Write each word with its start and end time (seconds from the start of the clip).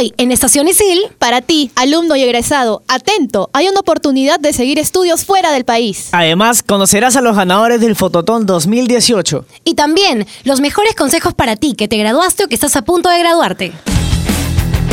Hoy, 0.00 0.14
en 0.16 0.32
Estación 0.32 0.66
Isil, 0.66 0.98
Para 1.18 1.42
ti, 1.42 1.70
alumno 1.74 2.16
y 2.16 2.22
egresado, 2.22 2.82
atento, 2.88 3.50
hay 3.52 3.68
una 3.68 3.80
oportunidad 3.80 4.40
de 4.40 4.54
seguir 4.54 4.78
estudios 4.78 5.26
fuera 5.26 5.52
del 5.52 5.66
país. 5.66 6.08
Además, 6.12 6.62
conocerás 6.62 7.16
a 7.16 7.20
los 7.20 7.36
ganadores 7.36 7.82
del 7.82 7.94
Fototón 7.96 8.46
2018. 8.46 9.44
y 9.62 9.74
también 9.74 10.26
los 10.44 10.62
mejores 10.62 10.94
consejos 10.94 11.34
para 11.34 11.56
ti 11.56 11.74
que 11.74 11.86
te 11.86 11.98
graduaste 11.98 12.44
o 12.44 12.48
que 12.48 12.54
estás 12.54 12.76
a 12.76 12.82
punto 12.82 13.10
de 13.10 13.18
graduarte. 13.18 13.72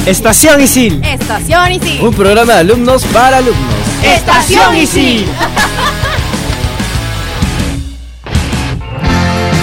Estación 0.06 0.60
Isil. 0.60 1.02
Estación 1.06 1.72
Isil. 1.72 2.02
Un 2.02 2.14
programa 2.14 2.56
de 2.56 2.60
alumnos 2.60 3.06
para 3.06 3.38
alumnos. 3.38 3.76
Estación 4.04 4.76
Isil. 4.76 5.26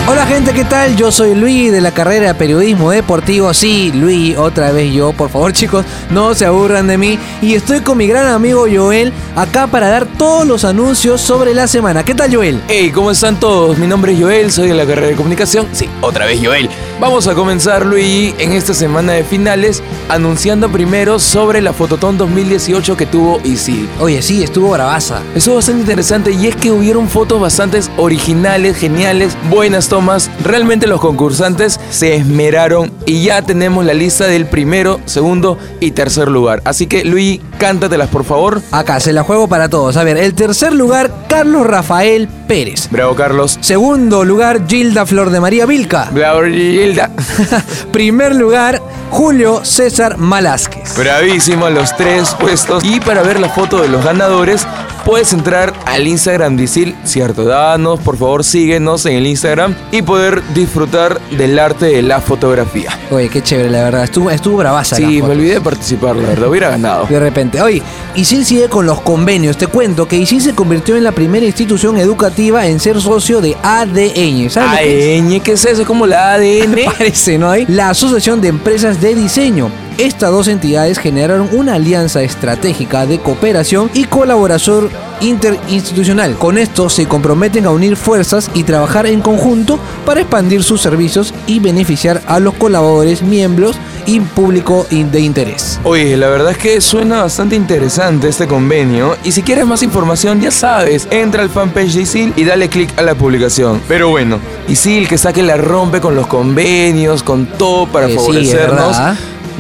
Hola 0.07 0.27
gente, 0.27 0.53
¿qué 0.53 0.67
tal? 0.67 0.97
Yo 0.97 1.11
soy 1.11 1.35
Luis 1.35 1.73
de 1.73 1.81
la 1.81 1.91
carrera 1.91 2.27
de 2.27 2.35
Periodismo 2.35 2.91
Deportivo. 2.91 3.55
Sí, 3.55 3.91
Luis, 3.91 4.37
otra 4.37 4.71
vez 4.71 4.93
yo. 4.93 5.15
Por 5.15 5.31
favor 5.31 5.53
chicos, 5.55 5.87
no 6.11 6.35
se 6.35 6.45
aburran 6.45 6.87
de 6.87 6.99
mí. 6.99 7.19
Y 7.41 7.55
estoy 7.55 7.81
con 7.81 7.97
mi 7.97 8.07
gran 8.07 8.27
amigo 8.27 8.67
Joel 8.71 9.15
acá 9.35 9.67
para 9.67 9.89
dar 9.89 10.05
todos 10.05 10.47
los 10.47 10.67
anuncios 10.67 11.23
sobre 11.23 11.55
la 11.55 11.67
semana. 11.67 12.05
¿Qué 12.05 12.15
tal 12.15 12.35
Joel? 12.35 12.61
Hey, 12.69 12.91
¿cómo 12.95 13.11
están 13.13 13.41
todos? 13.41 13.79
Mi 13.79 13.87
nombre 13.87 14.13
es 14.13 14.21
Joel, 14.21 14.53
soy 14.53 14.69
de 14.69 14.75
la 14.75 14.85
carrera 14.85 15.07
de 15.09 15.17
comunicación. 15.17 15.69
Sí, 15.73 15.89
otra 16.03 16.27
vez 16.27 16.39
Joel. 16.45 16.69
Vamos 17.01 17.27
a 17.27 17.35
comenzar, 17.35 17.87
Luis, 17.87 18.35
en 18.39 18.53
esta 18.53 18.75
semana 18.75 19.15
de 19.15 19.25
finales, 19.25 19.83
anunciando 20.11 20.71
primero 20.71 21.19
sobre 21.19 21.63
la 21.63 21.73
Fototón 21.73 22.19
2018 22.19 22.95
que 22.97 23.07
tuvo 23.07 23.41
Isil. 23.43 23.89
Oye, 23.99 24.21
sí, 24.21 24.43
estuvo 24.45 24.71
bravaza. 24.71 25.23
Estuvo 25.35 25.57
bastante 25.57 25.81
interesante 25.81 26.31
y 26.31 26.47
es 26.47 26.57
que 26.57 26.71
hubieron 26.71 27.09
fotos 27.09 27.41
bastante 27.41 27.81
originales, 27.97 28.77
geniales, 28.77 29.35
buenas 29.51 29.89
tomas. 29.95 30.29
Realmente 30.43 30.89
los 30.89 31.01
concursantes 31.01 31.79
se 31.91 32.17
esmeraron 32.17 32.93
y 33.07 33.23
ya 33.23 33.43
tenemos 33.43 33.85
la 33.85 33.95
lista 33.95 34.27
del 34.27 34.47
primero, 34.47 34.99
segundo 35.05 35.57
y 35.79 35.93
tercer 35.93 36.27
lugar. 36.27 36.63
Así 36.65 36.89
que 36.89 37.05
Luis, 37.05 37.41
cántatelas 37.59 38.09
por 38.09 38.25
favor. 38.25 38.61
Acá, 38.73 38.99
se 38.99 39.13
la 39.13 39.23
juego 39.23 39.47
para 39.47 39.69
todos. 39.69 39.97
A 39.97 40.03
ver, 40.03 40.17
el 40.17 40.35
tercer 40.35 40.73
lugar, 40.73 41.13
Carlos 41.29 41.65
Rafael 41.65 42.27
Pérez. 42.49 42.89
Bravo, 42.91 43.15
Carlos. 43.15 43.57
Segundo 43.61 44.25
lugar, 44.25 44.67
Gilda 44.67 45.07
Flor 45.07 45.31
de 45.31 45.39
María 45.39 45.65
Vilca. 45.65 46.09
Bravo, 46.11 46.43
Gilda. 46.43 47.13
Primer 47.93 48.35
lugar, 48.35 48.83
Julio 49.11 49.65
César 49.65 50.19
Malásquez. 50.19 50.99
Bravísimo 50.99 51.71
los 51.71 51.97
tres 51.97 52.35
puestos. 52.35 52.83
Y 52.83 52.99
para 52.99 53.23
ver 53.23 53.39
la 53.39 53.49
foto 53.49 53.81
de 53.81 53.87
los 53.87 54.05
ganadores, 54.05 54.67
puedes 55.05 55.33
entrar 55.33 55.73
al 55.87 56.07
Instagram 56.07 56.57
de 56.57 56.65
Isil, 56.65 56.97
cierto. 57.05 57.45
Danos, 57.45 58.01
por 58.01 58.17
favor, 58.17 58.45
síguenos 58.45 59.05
en 59.07 59.17
el 59.17 59.27
Instagram 59.27 59.75
y 59.93 60.03
poder 60.03 60.43
disfrutar 60.55 61.21
del 61.31 61.59
arte 61.59 61.87
de 61.87 62.03
la 62.03 62.21
fotografía. 62.21 62.99
Oye, 63.11 63.29
qué 63.29 63.43
chévere, 63.43 63.71
la 63.71 63.85
verdad. 63.85 64.05
Estuvo, 64.05 64.31
estuvo 64.31 64.57
bravaza. 64.59 64.97
Sí, 64.97 65.23
me 65.23 65.31
olvidé 65.31 65.55
de 65.55 65.61
participar, 65.61 66.17
la 66.17 66.29
verdad, 66.29 66.49
hubiera 66.49 66.71
ganado. 66.71 67.07
De 67.07 67.21
repente, 67.21 67.61
oye, 67.61 67.83
ISIL 68.15 68.45
sigue 68.45 68.69
con 68.69 68.87
los 68.87 69.01
convenios. 69.03 69.57
Te 69.57 69.67
cuento 69.67 70.09
que 70.09 70.17
ISIL 70.17 70.41
se 70.41 70.55
convirtió 70.55 70.97
en 70.97 71.05
la 71.05 71.13
primera 71.13 71.45
institución 71.45 71.99
educativa 71.99 72.67
en 72.67 72.81
ser 72.81 73.01
socio 73.01 73.41
de 73.41 73.57
ADN. 73.63 74.51
¿Sabes 74.51 74.71
lo 74.71 74.77
que 74.79 75.17
es? 75.17 75.23
ADN, 75.23 75.41
¿qué 75.41 75.53
es 75.53 75.65
eso? 75.65 75.83
¿Es 75.83 75.87
como 75.87 76.07
la 76.07 76.35
ADN? 76.35 76.77
Parece, 76.99 77.39
¿no? 77.39 77.53
La 77.69 77.91
Asociación 77.91 78.41
de 78.41 78.49
Empresas 78.49 79.01
de 79.01 79.15
Diseño. 79.15 79.71
Estas 79.99 80.33
dos 80.33 80.49
entidades 80.49 80.99
generaron 80.99 81.49
una 81.53 81.75
alianza 81.75 82.21
estratégica 82.23 83.07
de 83.07 83.21
cooperación 83.21 83.91
y 83.95 84.05
colaboración 84.05 84.91
interinstitucional. 85.21 86.35
Con 86.37 86.59
esto 86.59 86.91
se 86.91 87.07
comprometen 87.07 87.65
a 87.67 87.71
unir 87.71 87.97
fuerzas 87.97 88.51
y 88.55 88.65
trabajar 88.65 89.07
en 89.07 89.21
conjunto 89.21 89.79
para 90.05 90.21
expandir 90.21 90.65
sus 90.65 90.81
servicios 90.81 91.33
y 91.47 91.61
beneficiar 91.61 92.23
a 92.27 92.41
los 92.41 92.55
colaboradores, 92.55 93.23
miembros 93.23 93.77
y 94.05 94.19
público 94.19 94.85
de 94.91 95.21
interés. 95.21 95.79
Oye, 95.85 96.17
la 96.17 96.29
verdad 96.29 96.51
es 96.51 96.59
que 96.59 96.81
suena 96.81 97.23
bastante 97.23 97.55
interesante 97.55 98.29
este 98.29 98.49
convenio 98.49 99.17
y 99.23 99.31
si 99.31 99.43
quieres 99.43 99.65
más 99.65 99.85
información 99.85 100.41
ya 100.41 100.51
sabes, 100.51 101.07
entra 101.13 101.43
al 101.43 101.51
fanpage 101.51 101.95
de 101.95 102.03
ISIL 102.03 102.33
y 102.37 102.45
dale 102.45 102.69
click 102.69 102.99
a 102.99 103.03
la 103.03 103.15
publicación. 103.15 103.81
Pero 103.87 104.11
bueno, 104.11 104.41
ISIL 104.67 105.07
que 105.07 105.19
saque 105.19 105.45
la 105.45 105.57
rompe 105.57 106.01
con 106.01 106.17
los 106.17 106.27
convenios, 106.27 107.23
con 107.23 107.47
todo 107.47 107.87
para 107.87 108.09
Eh, 108.09 108.17
favorecernos. 108.17 108.97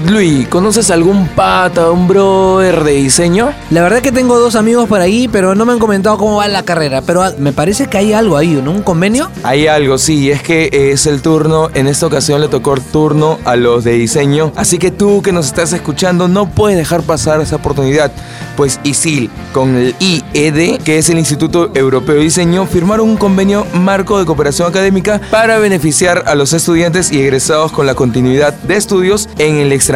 Luis, 0.06 0.46
¿conoces 0.48 0.90
algún 0.90 1.28
pata, 1.28 1.90
un 1.90 2.06
brother 2.06 2.84
de 2.84 2.92
diseño? 2.92 3.54
La 3.70 3.82
verdad 3.82 4.02
que 4.02 4.12
tengo 4.12 4.38
dos 4.38 4.54
amigos 4.54 4.86
por 4.86 5.00
ahí, 5.00 5.28
pero 5.28 5.54
no 5.54 5.64
me 5.64 5.72
han 5.72 5.78
comentado 5.78 6.18
cómo 6.18 6.36
va 6.36 6.48
la 6.48 6.62
carrera. 6.62 7.00
Pero 7.00 7.22
ah, 7.22 7.32
me 7.38 7.54
parece 7.54 7.86
que 7.86 7.96
hay 7.96 8.12
algo 8.12 8.36
ahí, 8.36 8.60
¿no? 8.62 8.70
¿Un 8.70 8.82
convenio? 8.82 9.30
Hay 9.44 9.66
algo, 9.66 9.96
sí, 9.96 10.30
es 10.30 10.42
que 10.42 10.68
es 10.92 11.06
el 11.06 11.22
turno, 11.22 11.70
en 11.72 11.86
esta 11.86 12.06
ocasión 12.06 12.42
le 12.42 12.48
tocó 12.48 12.74
el 12.74 12.82
turno 12.82 13.38
a 13.46 13.56
los 13.56 13.82
de 13.82 13.92
diseño, 13.92 14.52
así 14.56 14.76
que 14.76 14.90
tú 14.90 15.22
que 15.22 15.32
nos 15.32 15.46
estás 15.46 15.72
escuchando 15.72 16.28
no 16.28 16.50
puedes 16.50 16.76
dejar 16.76 17.02
pasar 17.02 17.40
esa 17.40 17.56
oportunidad, 17.56 18.12
pues 18.58 18.80
ISIL 18.84 19.30
con 19.54 19.74
el 19.74 19.94
IED, 20.00 20.82
que 20.82 20.98
es 20.98 21.08
el 21.08 21.18
Instituto 21.18 21.70
Europeo 21.74 22.16
de 22.16 22.22
Diseño, 22.22 22.66
firmaron 22.66 23.08
un 23.08 23.16
convenio 23.16 23.66
marco 23.72 24.18
de 24.18 24.26
cooperación 24.26 24.68
académica 24.68 25.18
para 25.30 25.58
beneficiar 25.58 26.24
a 26.26 26.34
los 26.34 26.52
estudiantes 26.52 27.10
y 27.10 27.22
egresados 27.22 27.72
con 27.72 27.86
la 27.86 27.94
continuidad 27.94 28.52
de 28.52 28.76
estudios 28.76 29.30
en 29.38 29.56
el 29.56 29.72
extranjero. 29.72 29.93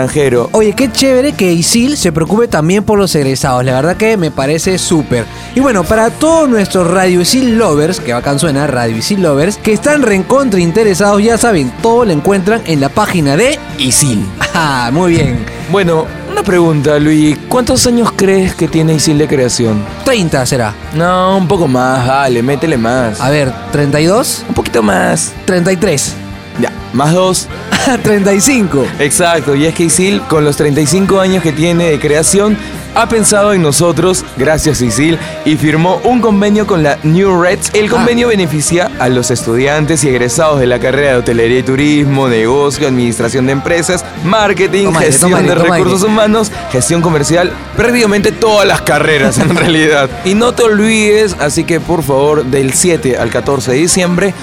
Oye, 0.52 0.72
qué 0.74 0.90
chévere 0.90 1.32
que 1.32 1.52
ISIL 1.52 1.96
se 1.96 2.12
preocupe 2.12 2.46
también 2.48 2.84
por 2.84 2.98
los 2.98 3.14
egresados. 3.14 3.64
La 3.64 3.72
verdad 3.72 3.96
que 3.96 4.16
me 4.16 4.30
parece 4.30 4.78
súper. 4.78 5.24
Y 5.54 5.60
bueno, 5.60 5.84
para 5.84 6.10
todos 6.10 6.48
nuestros 6.48 6.88
Radio 6.90 7.20
ISIL 7.20 7.58
lovers, 7.58 7.98
que 8.00 8.12
bacán 8.12 8.38
suena, 8.38 8.66
Radio 8.66 8.96
ISIL 8.96 9.22
lovers, 9.22 9.56
que 9.56 9.72
están 9.72 10.02
recontra 10.02 10.60
interesados, 10.60 11.22
ya 11.22 11.36
saben, 11.38 11.72
todo 11.82 12.04
lo 12.04 12.12
encuentran 12.12 12.62
en 12.66 12.80
la 12.80 12.88
página 12.88 13.36
de 13.36 13.58
ISIL. 13.78 14.24
Ah, 14.60 14.90
muy 14.92 15.12
bien. 15.12 15.46
Bueno, 15.70 16.04
una 16.32 16.42
pregunta, 16.42 16.98
Luis, 16.98 17.38
¿cuántos 17.48 17.86
años 17.86 18.10
crees 18.16 18.56
que 18.56 18.66
tiene 18.66 18.94
ISIL 18.94 19.16
de 19.16 19.28
creación? 19.28 19.84
30 20.04 20.44
será. 20.46 20.74
No, 20.94 21.36
un 21.38 21.46
poco 21.46 21.68
más, 21.68 22.04
dale, 22.04 22.42
métele 22.42 22.76
más. 22.76 23.20
A 23.20 23.30
ver, 23.30 23.52
32, 23.70 24.44
Un 24.48 24.54
poquito 24.56 24.82
más. 24.82 25.32
33, 25.44 26.12
Ya, 26.60 26.72
más 26.92 27.12
dos. 27.12 27.46
35. 27.96 28.86
Exacto, 28.98 29.54
y 29.54 29.64
es 29.64 29.74
que 29.74 29.84
Isil, 29.84 30.20
con 30.22 30.44
los 30.44 30.56
35 30.56 31.20
años 31.20 31.42
que 31.42 31.52
tiene 31.52 31.88
de 31.90 31.98
creación, 31.98 32.58
ha 32.94 33.08
pensado 33.08 33.54
en 33.54 33.62
nosotros, 33.62 34.24
gracias 34.36 34.82
Isil, 34.82 35.18
y 35.44 35.56
firmó 35.56 36.00
un 36.04 36.20
convenio 36.20 36.66
con 36.66 36.82
la 36.82 36.98
New 37.02 37.40
Reds. 37.40 37.70
El 37.72 37.88
convenio 37.88 38.28
beneficia 38.28 38.90
a 38.98 39.08
los 39.08 39.30
estudiantes 39.30 40.04
y 40.04 40.08
egresados 40.08 40.60
de 40.60 40.66
la 40.66 40.78
carrera 40.78 41.12
de 41.12 41.16
hotelería 41.18 41.60
y 41.60 41.62
turismo, 41.62 42.28
negocio, 42.28 42.86
administración 42.88 43.46
de 43.46 43.52
empresas, 43.52 44.04
marketing, 44.24 44.86
Toma 44.86 45.00
gestión 45.00 45.30
toma 45.30 45.42
de 45.42 45.54
toma 45.54 45.76
recursos 45.76 46.02
humanos, 46.02 46.52
gestión 46.70 47.00
comercial, 47.00 47.52
prácticamente 47.76 48.32
todas 48.32 48.66
las 48.66 48.82
carreras 48.82 49.38
en 49.38 49.48
realidad. 49.56 50.10
Y 50.24 50.34
no 50.34 50.52
te 50.52 50.64
olvides, 50.64 51.36
así 51.38 51.64
que 51.64 51.80
por 51.80 52.02
favor, 52.02 52.44
del 52.44 52.74
7 52.74 53.16
al 53.16 53.30
14 53.30 53.70
de 53.70 53.76
diciembre 53.78 54.34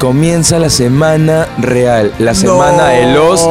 comienza 0.00 0.58
la 0.58 0.70
semana 0.70 1.46
real, 1.58 2.10
la 2.18 2.34
semana 2.34 2.88
de 2.88 3.12
los 3.12 3.42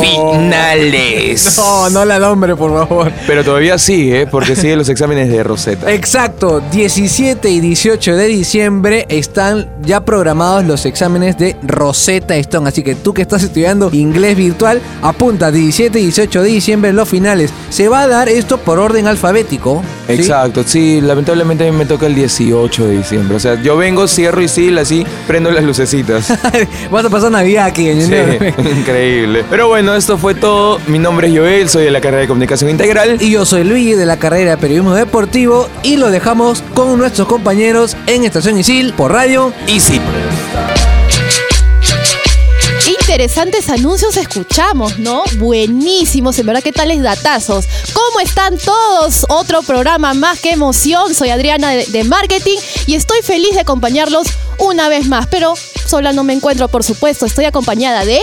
finales. 0.00 1.56
No, 1.56 1.88
no 1.90 2.04
la 2.04 2.18
nombre, 2.18 2.56
por 2.56 2.72
favor. 2.72 3.12
Pero 3.28 3.44
todavía 3.44 3.78
sigue, 3.78 4.26
porque 4.26 4.56
sigue 4.56 4.74
los 4.74 4.88
exámenes 4.88 5.30
de 5.30 5.44
Rosetta. 5.44 5.92
Exacto, 5.92 6.60
17 6.72 7.48
y 7.48 7.60
18 7.60 8.16
de 8.16 8.26
diciembre 8.26 9.06
están 9.08 9.68
ya 9.80 10.04
programados 10.04 10.64
los 10.64 10.84
exámenes 10.84 11.38
de 11.38 11.56
Rosetta 11.62 12.34
Stone. 12.36 12.68
Así 12.68 12.82
que 12.82 12.96
tú 12.96 13.14
que 13.14 13.22
estás 13.22 13.44
estudiando 13.44 13.88
inglés 13.92 14.36
virtual, 14.36 14.80
apunta 15.00 15.52
17 15.52 16.00
y 16.00 16.02
18 16.02 16.42
de 16.42 16.48
diciembre 16.48 16.92
los 16.92 17.08
finales. 17.08 17.52
Se 17.70 17.88
va 17.88 18.02
a 18.02 18.08
dar 18.08 18.28
esto 18.28 18.58
por 18.58 18.80
orden 18.80 19.06
alfabético. 19.06 19.80
¿sí? 20.08 20.14
Exacto, 20.14 20.64
sí, 20.66 21.00
lamentablemente 21.00 21.68
a 21.68 21.70
mí 21.70 21.78
me 21.78 21.86
toca 21.86 22.06
el 22.06 22.16
18 22.16 22.84
de 22.84 22.96
diciembre. 22.96 23.36
O 23.36 23.40
sea, 23.40 23.62
yo 23.62 23.76
vengo, 23.76 24.08
cierro 24.08 24.42
y 24.42 24.48
sí, 24.48 24.76
así 24.76 25.06
prendo 25.28 25.52
las 25.52 25.67
lucecitas. 25.68 26.32
Vas 26.90 27.04
a 27.04 27.10
pasar 27.10 27.30
Navidad 27.30 27.66
aquí 27.66 27.88
en 27.88 28.02
Sí, 28.02 28.14
increíble. 28.78 29.44
Pero 29.48 29.68
bueno, 29.68 29.94
esto 29.94 30.18
fue 30.18 30.34
todo. 30.34 30.80
Mi 30.88 30.98
nombre 30.98 31.28
es 31.28 31.38
Joel, 31.38 31.68
soy 31.68 31.84
de 31.84 31.90
la 31.90 32.00
carrera 32.00 32.22
de 32.22 32.28
comunicación 32.28 32.70
integral. 32.70 33.18
Y 33.20 33.30
yo 33.30 33.44
soy 33.44 33.64
Luis 33.64 33.96
de 33.96 34.06
la 34.06 34.18
carrera 34.18 34.52
de 34.52 34.56
periodismo 34.56 34.94
deportivo 34.94 35.68
y 35.82 35.96
lo 35.96 36.10
dejamos 36.10 36.62
con 36.74 36.98
nuestros 36.98 37.28
compañeros 37.28 37.96
en 38.06 38.24
Estación 38.24 38.58
Isil 38.58 38.92
por 38.94 39.12
radio. 39.12 39.52
Qué 39.66 40.77
interesantes 43.08 43.70
anuncios 43.70 44.18
escuchamos, 44.18 44.98
¿no? 44.98 45.22
Buenísimos, 45.38 46.38
en 46.38 46.44
verdad, 46.44 46.62
qué 46.62 46.72
tales 46.72 47.00
datazos. 47.00 47.64
¿Cómo 47.94 48.20
están 48.20 48.58
todos? 48.58 49.24
Otro 49.30 49.62
programa 49.62 50.12
más, 50.12 50.38
qué 50.40 50.50
emoción. 50.50 51.14
Soy 51.14 51.30
Adriana 51.30 51.70
de, 51.70 51.86
de 51.86 52.04
Marketing 52.04 52.58
y 52.86 52.96
estoy 52.96 53.22
feliz 53.22 53.54
de 53.54 53.60
acompañarlos 53.60 54.26
una 54.58 54.90
vez 54.90 55.06
más. 55.06 55.26
Pero 55.26 55.54
sola 55.86 56.12
no 56.12 56.22
me 56.22 56.34
encuentro, 56.34 56.68
por 56.68 56.84
supuesto. 56.84 57.24
Estoy 57.24 57.46
acompañada 57.46 58.04
de... 58.04 58.20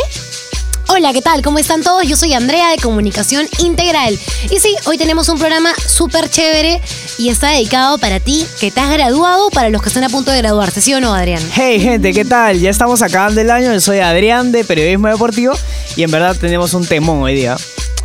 Hola, 0.87 1.13
¿qué 1.13 1.21
tal? 1.21 1.41
¿Cómo 1.41 1.57
están 1.57 1.81
todos? 1.81 2.07
Yo 2.07 2.15
soy 2.15 2.33
Andrea 2.33 2.69
de 2.69 2.77
Comunicación 2.77 3.47
Integral. 3.57 4.17
Y 4.51 4.59
sí, 4.59 4.75
hoy 4.85 4.97
tenemos 4.97 5.27
un 5.29 5.39
programa 5.39 5.73
súper 5.87 6.29
chévere 6.29 6.79
y 7.17 7.29
está 7.29 7.49
dedicado 7.49 7.97
para 7.97 8.19
ti 8.19 8.45
que 8.59 8.69
te 8.69 8.79
has 8.79 8.91
graduado, 8.91 9.49
para 9.49 9.69
los 9.69 9.81
que 9.81 9.89
están 9.89 10.03
a 10.03 10.09
punto 10.09 10.31
de 10.31 10.37
graduarse, 10.37 10.81
¿sí 10.81 10.93
o 10.93 11.01
no, 11.01 11.13
Adrián? 11.13 11.41
Hey 11.53 11.79
gente, 11.79 12.13
¿qué 12.13 12.23
tal? 12.23 12.59
Ya 12.59 12.69
estamos 12.69 13.01
acabando 13.01 13.41
el 13.41 13.49
año, 13.49 13.73
yo 13.73 13.81
soy 13.81 13.99
Adrián 13.99 14.51
de 14.51 14.63
Periodismo 14.63 15.07
Deportivo 15.07 15.53
y 15.95 16.03
en 16.03 16.11
verdad 16.11 16.35
tenemos 16.39 16.73
un 16.75 16.85
temón 16.85 17.23
hoy 17.23 17.33
día. 17.33 17.57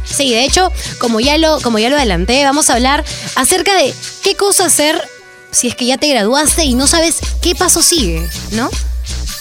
Sí, 0.05 0.31
de 0.31 0.44
hecho, 0.44 0.73
como 0.99 1.21
ya 1.21 1.37
lo, 1.37 1.61
como 1.61 1.79
ya 1.79 1.91
lo 1.91 1.97
adelanté, 1.97 2.43
vamos 2.44 2.71
a 2.71 2.75
hablar 2.75 3.05
acerca 3.37 3.75
de 3.75 3.94
qué 4.23 4.37
cosa 4.37 4.65
hacer 4.67 5.00
si 5.50 5.69
es 5.69 5.75
que 5.75 5.85
ya 5.87 5.99
te 5.99 6.09
graduaste 6.09 6.65
y 6.65 6.75
no 6.75 6.87
sabes 6.87 7.19
qué 7.43 7.55
paso 7.55 7.82
sigue, 7.82 8.27
¿no? 8.53 8.71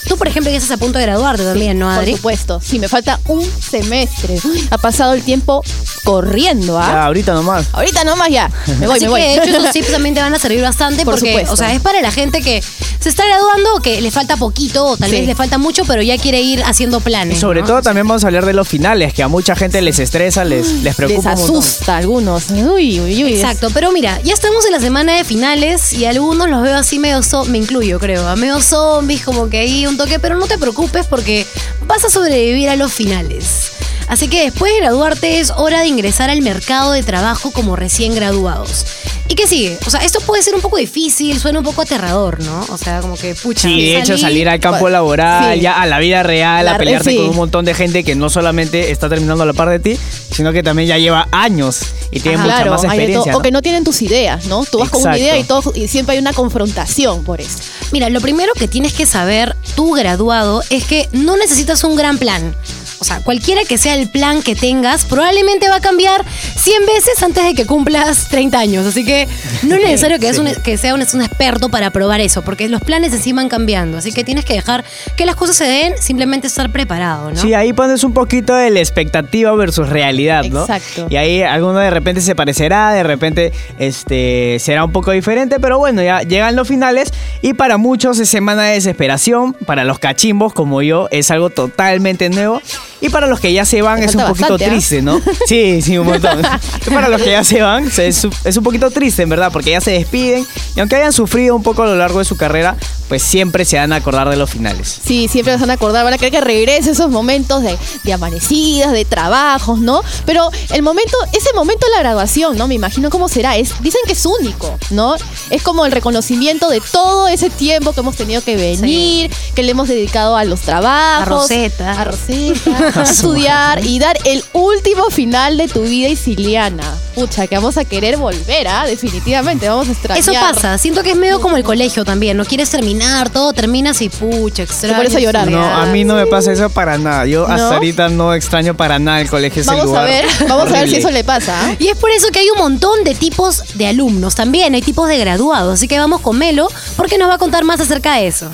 Tú, 0.09 0.17
por 0.17 0.27
ejemplo, 0.27 0.51
ya 0.51 0.57
estás 0.57 0.71
a 0.71 0.77
punto 0.77 0.97
de 0.99 1.05
graduarte 1.05 1.43
también, 1.43 1.79
¿no, 1.79 1.85
Por 1.85 1.99
Adri? 1.99 2.15
supuesto. 2.15 2.59
Sí, 2.61 2.79
me 2.79 2.89
falta 2.89 3.19
un 3.27 3.41
semestre. 3.61 4.37
Ha 4.71 4.77
pasado 4.79 5.13
el 5.13 5.21
tiempo 5.23 5.63
corriendo, 6.03 6.79
¿ah? 6.79 6.87
Ya, 6.91 7.05
ahorita 7.05 7.33
nomás. 7.33 7.67
Ahorita 7.71 8.03
nomás 8.03 8.29
ya. 8.29 8.49
Me 8.79 8.87
voy, 8.87 8.95
Así 8.97 9.05
me 9.05 9.09
voy. 9.11 9.21
que 9.21 9.27
de 9.27 9.33
hecho 9.35 9.43
estos 9.57 9.71
tips 9.73 9.91
también 9.91 10.15
te 10.15 10.21
van 10.21 10.33
a 10.33 10.39
servir 10.39 10.61
bastante 10.61 11.05
Por 11.05 11.13
porque, 11.15 11.29
supuesto. 11.29 11.53
o 11.53 11.57
sea, 11.57 11.73
es 11.73 11.81
para 11.81 12.01
la 12.01 12.11
gente 12.11 12.41
que 12.41 12.63
se 12.99 13.09
está 13.09 13.25
graduando 13.25 13.75
o 13.75 13.79
que 13.81 14.01
le 14.01 14.11
falta 14.11 14.35
poquito 14.37 14.85
o 14.85 14.97
tal 14.97 15.09
Sí. 15.09 15.15
vez 15.17 15.27
le 15.27 15.35
falta 15.35 15.57
mucho, 15.57 15.83
pero 15.85 16.01
ya 16.01 16.17
quiere 16.17 16.41
ir 16.41 16.63
haciendo 16.63 16.99
planes. 16.99 17.37
Y 17.37 17.39
sobre 17.39 17.61
¿no? 17.61 17.67
todo 17.67 17.81
también 17.81 18.07
vamos 18.07 18.23
a 18.23 18.27
hablar 18.27 18.45
de 18.45 18.53
los 18.53 18.67
finales, 18.67 19.13
que 19.13 19.23
a 19.23 19.27
mucha 19.27 19.55
gente 19.55 19.81
les 19.81 19.99
estresa, 19.99 20.43
les, 20.43 20.67
les 20.67 20.83
Les 20.83 20.95
preocupa 20.95 21.35
montón. 21.35 21.57
asusta 21.57 21.93
a 21.95 21.97
algunos. 21.97 22.49
Uy, 22.49 22.99
uy, 22.99 23.23
uy. 23.23 23.33
Exacto, 23.35 23.69
pero 23.73 23.91
mira, 23.91 24.19
ya 24.23 24.33
estamos 24.33 24.65
en 24.65 24.71
la 24.73 24.79
semana 24.79 25.13
de 25.15 25.23
finales 25.23 25.93
y 25.93 26.05
algunos 26.05 26.49
los 26.49 26.61
veo 26.63 26.75
así 26.75 26.97
medio, 26.99 27.19
zo- 27.19 27.45
me 27.45 27.57
incluyo 27.59 27.99
creo, 27.99 28.27
a 28.27 28.35
medio 28.35 28.59
zombies, 28.61 29.23
como 29.23 29.49
que 29.49 29.59
ahí 29.59 29.85
un 29.87 29.97
toque, 29.99 30.17
pero 30.19 30.37
no 30.37 30.47
te 30.47 30.57
preocupes 30.57 31.05
porque 31.07 31.45
vas 31.85 32.05
a 32.05 32.09
sobrevivir 32.09 32.69
a 32.69 32.75
los 32.77 32.93
finales. 32.93 33.71
Así 34.07 34.27
que 34.29 34.45
después 34.45 34.73
de 34.73 34.79
graduarte 34.79 35.39
es 35.39 35.51
hora 35.51 35.81
de 35.81 35.87
ingresar 35.87 36.29
al 36.29 36.41
mercado 36.41 36.93
de 36.93 37.03
trabajo 37.03 37.51
como 37.51 37.75
recién 37.75 38.15
graduados. 38.15 38.85
¿Y 39.27 39.35
qué 39.35 39.45
sigue? 39.45 39.77
O 39.85 39.89
sea, 39.91 39.99
esto 39.99 40.19
puede 40.21 40.41
ser 40.41 40.55
un 40.55 40.61
poco 40.61 40.77
difícil, 40.77 41.39
suena 41.39 41.59
un 41.59 41.65
poco 41.65 41.81
aterrador, 41.83 42.39
¿no? 42.41 42.65
O 42.69 42.77
sea, 42.77 43.01
como 43.01 43.15
que 43.15 43.35
pucha. 43.35 43.67
Sí, 43.67 43.91
de 43.91 43.99
hecho 43.99 44.17
salir 44.17 44.49
al 44.49 44.59
campo 44.59 44.89
laboral, 44.89 45.53
Sí. 45.55 45.61
ya 45.61 45.79
a 45.79 45.85
la 45.85 45.99
vida 45.99 46.23
real, 46.23 46.65
La 46.65 46.75
a 46.75 46.77
pelearte 46.79 47.11
sí. 47.11 47.17
con 47.17 47.29
un 47.29 47.35
montón 47.35 47.65
de 47.65 47.75
gente 47.75 48.03
que 48.03 48.15
no 48.15 48.29
solamente 48.31 48.89
está 48.89 49.07
terminando 49.09 49.43
a 49.43 49.45
la 49.45 49.53
par 49.53 49.69
de 49.69 49.79
ti, 49.79 49.99
sino 50.31 50.51
que 50.53 50.63
también 50.63 50.87
ya 50.87 50.97
lleva 50.97 51.27
años 51.31 51.81
y 52.11 52.19
tiene 52.19 52.37
Ajá. 52.37 52.43
mucha 52.45 52.55
Claro, 52.57 52.71
más 52.71 52.83
experiencia. 52.83 53.37
O 53.37 53.41
que 53.41 53.51
no 53.51 53.61
tienen 53.61 53.83
tus 53.83 54.01
ideas, 54.01 54.45
¿no? 54.45 54.65
Tú 54.65 54.79
vas 54.79 54.89
con 54.89 55.01
una 55.01 55.17
idea 55.17 55.37
y, 55.37 55.43
todo, 55.43 55.71
y 55.75 55.87
siempre 55.87 56.13
hay 56.13 56.19
una 56.19 56.33
confrontación 56.33 57.23
por 57.23 57.41
eso. 57.41 57.59
Mira, 57.91 58.09
lo 58.09 58.21
primero 58.21 58.53
que 58.53 58.67
tienes 58.67 58.93
que 58.93 59.05
saber, 59.05 59.55
tú 59.75 59.91
graduado, 59.91 60.63
es 60.69 60.85
que 60.85 61.09
no 61.11 61.37
necesitas 61.37 61.83
un 61.83 61.95
gran 61.95 62.17
plan. 62.17 62.55
O 62.99 63.05
sea, 63.05 63.21
cualquiera 63.21 63.63
que 63.63 63.77
sea 63.77 63.95
el 63.95 64.09
plan 64.09 64.41
que 64.41 64.55
tengas, 64.55 65.05
probablemente 65.05 65.69
va 65.69 65.77
a 65.77 65.79
cambiar 65.79 66.25
100 66.57 66.85
veces 66.85 67.23
antes 67.23 67.45
de 67.45 67.55
que 67.55 67.65
cumplas 67.65 68.27
30 68.27 68.59
años. 68.59 68.85
Así 68.85 69.05
que 69.05 69.27
no 69.63 69.75
es 69.75 69.81
necesario 69.81 70.19
que, 70.19 70.25
seas 70.33 70.39
un, 70.39 70.63
que 70.63 70.77
sea 70.77 70.93
un, 70.93 71.01
un 71.13 71.21
experto 71.21 71.69
para 71.69 71.91
probar 71.91 72.19
eso, 72.19 72.41
porque 72.41 72.67
los 72.67 72.81
planes 72.81 73.13
en 73.13 73.21
sí 73.21 73.31
van 73.31 73.47
cambiando. 73.47 73.97
Así 73.97 74.11
que 74.11 74.25
tienes 74.25 74.43
que 74.43 74.53
dejar 74.53 74.83
que 75.15 75.25
las 75.25 75.35
cosas 75.35 75.55
se 75.55 75.63
den, 75.65 75.93
simplemente 75.99 76.47
estar 76.47 76.71
preparado, 76.71 77.31
¿no? 77.31 77.41
Sí, 77.41 77.53
ahí 77.53 77.71
pones 77.71 78.03
un 78.03 78.13
poquito 78.13 78.53
de 78.53 78.69
la 78.69 78.79
expectativa 78.79 79.53
versus 79.53 79.87
realidad, 79.87 80.43
¿no? 80.45 80.61
Exacto. 80.61 81.07
Y 81.09 81.15
ahí 81.15 81.41
alguno 81.41 81.79
de 81.79 81.89
repente 81.89 82.19
se 82.19 82.35
parecerá, 82.35 82.91
de 82.91 83.03
repente 83.03 83.53
este, 83.77 84.57
será 84.59 84.83
un 84.83 84.91
poco 84.91 85.11
diferente, 85.11 85.59
pero 85.61 85.77
bueno, 85.77 86.03
ya 86.03 86.21
llegan 86.23 86.55
los 86.57 86.67
finales 86.67 87.13
y 87.41 87.53
para 87.53 87.77
muchos 87.77 88.19
es 88.19 88.29
semana 88.29 88.63
de 88.63 88.73
desesperación, 88.73 89.53
para 89.53 89.85
los 89.85 89.99
cachimbos 89.99 90.53
como 90.53 90.81
yo 90.81 91.07
es 91.11 91.31
algo 91.31 91.49
totalmente 91.49 92.29
nuevo 92.29 92.61
y 93.01 93.09
para 93.09 93.27
los 93.27 93.39
que 93.39 93.53
ya 93.53 93.65
se 93.65 93.81
van 93.81 94.03
es 94.03 94.15
un 94.15 94.21
poquito 94.21 94.53
bastante, 94.53 94.67
triste, 94.67 95.01
¿no? 95.01 95.21
Sí, 95.45 95.81
sí, 95.81 95.97
un 95.97 96.07
montón. 96.07 96.41
y 96.85 96.89
para 96.89 97.09
los 97.09 97.21
que 97.21 97.31
ya 97.31 97.43
se 97.43 97.61
van 97.61 97.89
es 97.97 98.57
un 98.57 98.63
poquito 98.63 98.91
triste, 98.91 99.23
en 99.23 99.29
verdad, 99.29 99.51
porque 99.51 99.71
ya 99.71 99.81
se 99.81 99.91
despiden 99.91 100.45
y 100.75 100.79
aunque 100.79 100.95
hayan 100.95 101.13
sufrido 101.13 101.55
un 101.55 101.63
poco 101.63 101.83
a 101.83 101.87
lo 101.87 101.95
largo 101.95 102.19
de 102.19 102.25
su 102.25 102.37
carrera, 102.37 102.75
pues 103.09 103.23
siempre 103.23 103.65
se 103.65 103.77
van 103.77 103.91
a 103.91 103.97
acordar 103.97 104.29
de 104.29 104.37
los 104.37 104.49
finales. 104.49 104.99
Sí, 105.03 105.27
siempre 105.27 105.53
se 105.55 105.59
van 105.59 105.71
a 105.71 105.73
acordar, 105.73 106.05
van 106.05 106.13
a 106.13 106.17
querer 106.17 106.31
que 106.31 106.41
regrese 106.41 106.91
esos 106.91 107.09
momentos 107.09 107.63
de, 107.63 107.75
de 108.03 108.13
amanecidas, 108.13 108.93
de 108.93 109.03
trabajos, 109.03 109.79
¿no? 109.79 110.01
Pero 110.25 110.49
el 110.73 110.83
momento, 110.83 111.17
ese 111.33 111.51
momento 111.53 111.87
de 111.87 111.93
la 111.93 111.99
graduación, 112.01 112.55
¿no? 112.55 112.67
Me 112.67 112.75
imagino 112.75 113.09
cómo 113.09 113.27
será. 113.27 113.57
Es, 113.57 113.73
dicen 113.81 114.01
que 114.05 114.13
es 114.13 114.25
único, 114.25 114.77
¿no? 114.91 115.15
Es 115.49 115.63
como 115.63 115.87
el 115.87 115.91
reconocimiento 115.91 116.69
de 116.69 116.81
todo 116.81 117.27
ese 117.27 117.49
tiempo 117.49 117.93
que 117.93 118.01
hemos 118.01 118.15
tenido 118.15 118.43
que 118.43 118.55
venir, 118.55 119.31
que 119.55 119.63
le 119.63 119.71
hemos 119.71 119.87
dedicado 119.87 120.37
a 120.37 120.45
los 120.45 120.61
trabajos. 120.61 121.23
A 121.23 121.25
Rosetta. 121.25 121.91
A 121.99 122.03
Rosetta, 122.03 122.91
a 122.95 123.03
estudiar 123.03 123.83
y 123.83 123.97
dar 123.97 124.17
el 124.25 124.43
último 124.53 125.09
final 125.09 125.57
de 125.57 125.67
tu 125.67 125.81
vida 125.81 126.09
isiliana. 126.09 127.08
Pucha, 127.19 127.47
que 127.47 127.55
vamos 127.55 127.77
a 127.77 127.83
querer 127.83 128.15
volver, 128.15 128.69
¿ah? 128.69 128.85
Definitivamente, 128.85 129.67
vamos 129.67 129.89
a 129.89 129.91
extrañar. 129.91 130.21
Eso 130.21 130.31
pasa, 130.31 130.77
siento 130.77 131.03
que 131.03 131.11
es 131.11 131.17
medio 131.17 131.41
como 131.41 131.57
el 131.57 131.65
colegio 131.65 132.05
también, 132.05 132.37
no 132.37 132.45
quieres 132.45 132.69
terminar, 132.69 133.29
todo 133.29 133.51
terminas 133.51 134.01
y 134.01 134.07
pucha, 134.07 134.63
extraño. 134.63 134.95
a 134.97 135.19
llorar. 135.19 135.51
No, 135.51 135.61
a 135.61 135.85
mí 135.87 136.05
no 136.05 136.15
me 136.15 136.27
pasa 136.27 136.53
eso 136.53 136.69
para 136.69 136.97
nada. 136.97 137.25
Yo 137.25 137.45
¿No? 137.45 137.53
hasta 137.53 137.75
ahorita 137.75 138.07
no 138.07 138.33
extraño 138.33 138.73
para 138.73 138.99
nada 138.99 139.19
el 139.19 139.29
colegio. 139.29 139.61
es 139.61 139.67
el 139.67 139.75
Vamos 139.75 139.83
a 139.83 139.87
lugar 139.87 140.05
ver, 140.05 140.25
vamos 140.47 140.71
a 140.71 140.79
ver 140.79 140.89
si 140.89 140.95
eso 140.95 141.11
le 141.11 141.25
pasa. 141.25 141.53
¿ah? 141.61 141.75
Y 141.77 141.87
es 141.87 141.97
por 141.97 142.09
eso 142.11 142.29
que 142.31 142.39
hay 142.39 142.49
un 142.51 142.57
montón 142.57 143.03
de 143.03 143.15
tipos 143.15 143.63
de 143.75 143.87
alumnos 143.87 144.35
también, 144.35 144.73
hay 144.73 144.81
tipos 144.81 145.09
de 145.09 145.17
graduados. 145.17 145.73
Así 145.73 145.89
que 145.89 145.99
vamos 145.99 146.21
con 146.21 146.37
Melo, 146.37 146.69
porque 146.95 147.17
nos 147.17 147.29
va 147.29 147.33
a 147.33 147.37
contar 147.37 147.65
más 147.65 147.81
acerca 147.81 148.15
de 148.15 148.27
eso. 148.27 148.49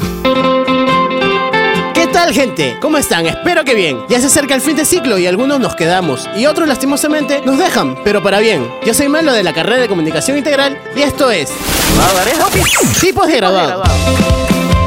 ¿Qué 2.16 2.22
tal 2.22 2.34
gente? 2.34 2.78
¿Cómo 2.80 2.98
están? 2.98 3.26
Espero 3.26 3.66
que 3.66 3.76
bien. 3.76 4.00
Ya 4.08 4.22
se 4.22 4.28
acerca 4.28 4.56
el 4.56 4.62
fin 4.62 4.78
de 4.78 4.86
ciclo 4.86 5.18
y 5.18 5.28
algunos 5.28 5.60
nos 5.60 5.76
quedamos 5.76 6.30
y 6.38 6.46
otros 6.46 6.66
lastimosamente 6.66 7.42
nos 7.44 7.58
dejan, 7.58 7.98
pero 8.06 8.24
para 8.24 8.40
bien. 8.40 8.66
Yo 8.86 8.94
soy 8.94 9.10
Melo 9.10 9.34
de 9.34 9.44
la 9.44 9.52
carrera 9.52 9.82
de 9.82 9.90
Comunicación 9.90 10.38
Integral 10.38 10.80
y 10.96 11.02
esto 11.02 11.30
es 11.30 11.52
Tipos 13.02 13.28
de 13.28 13.36
graduado. 13.36 13.84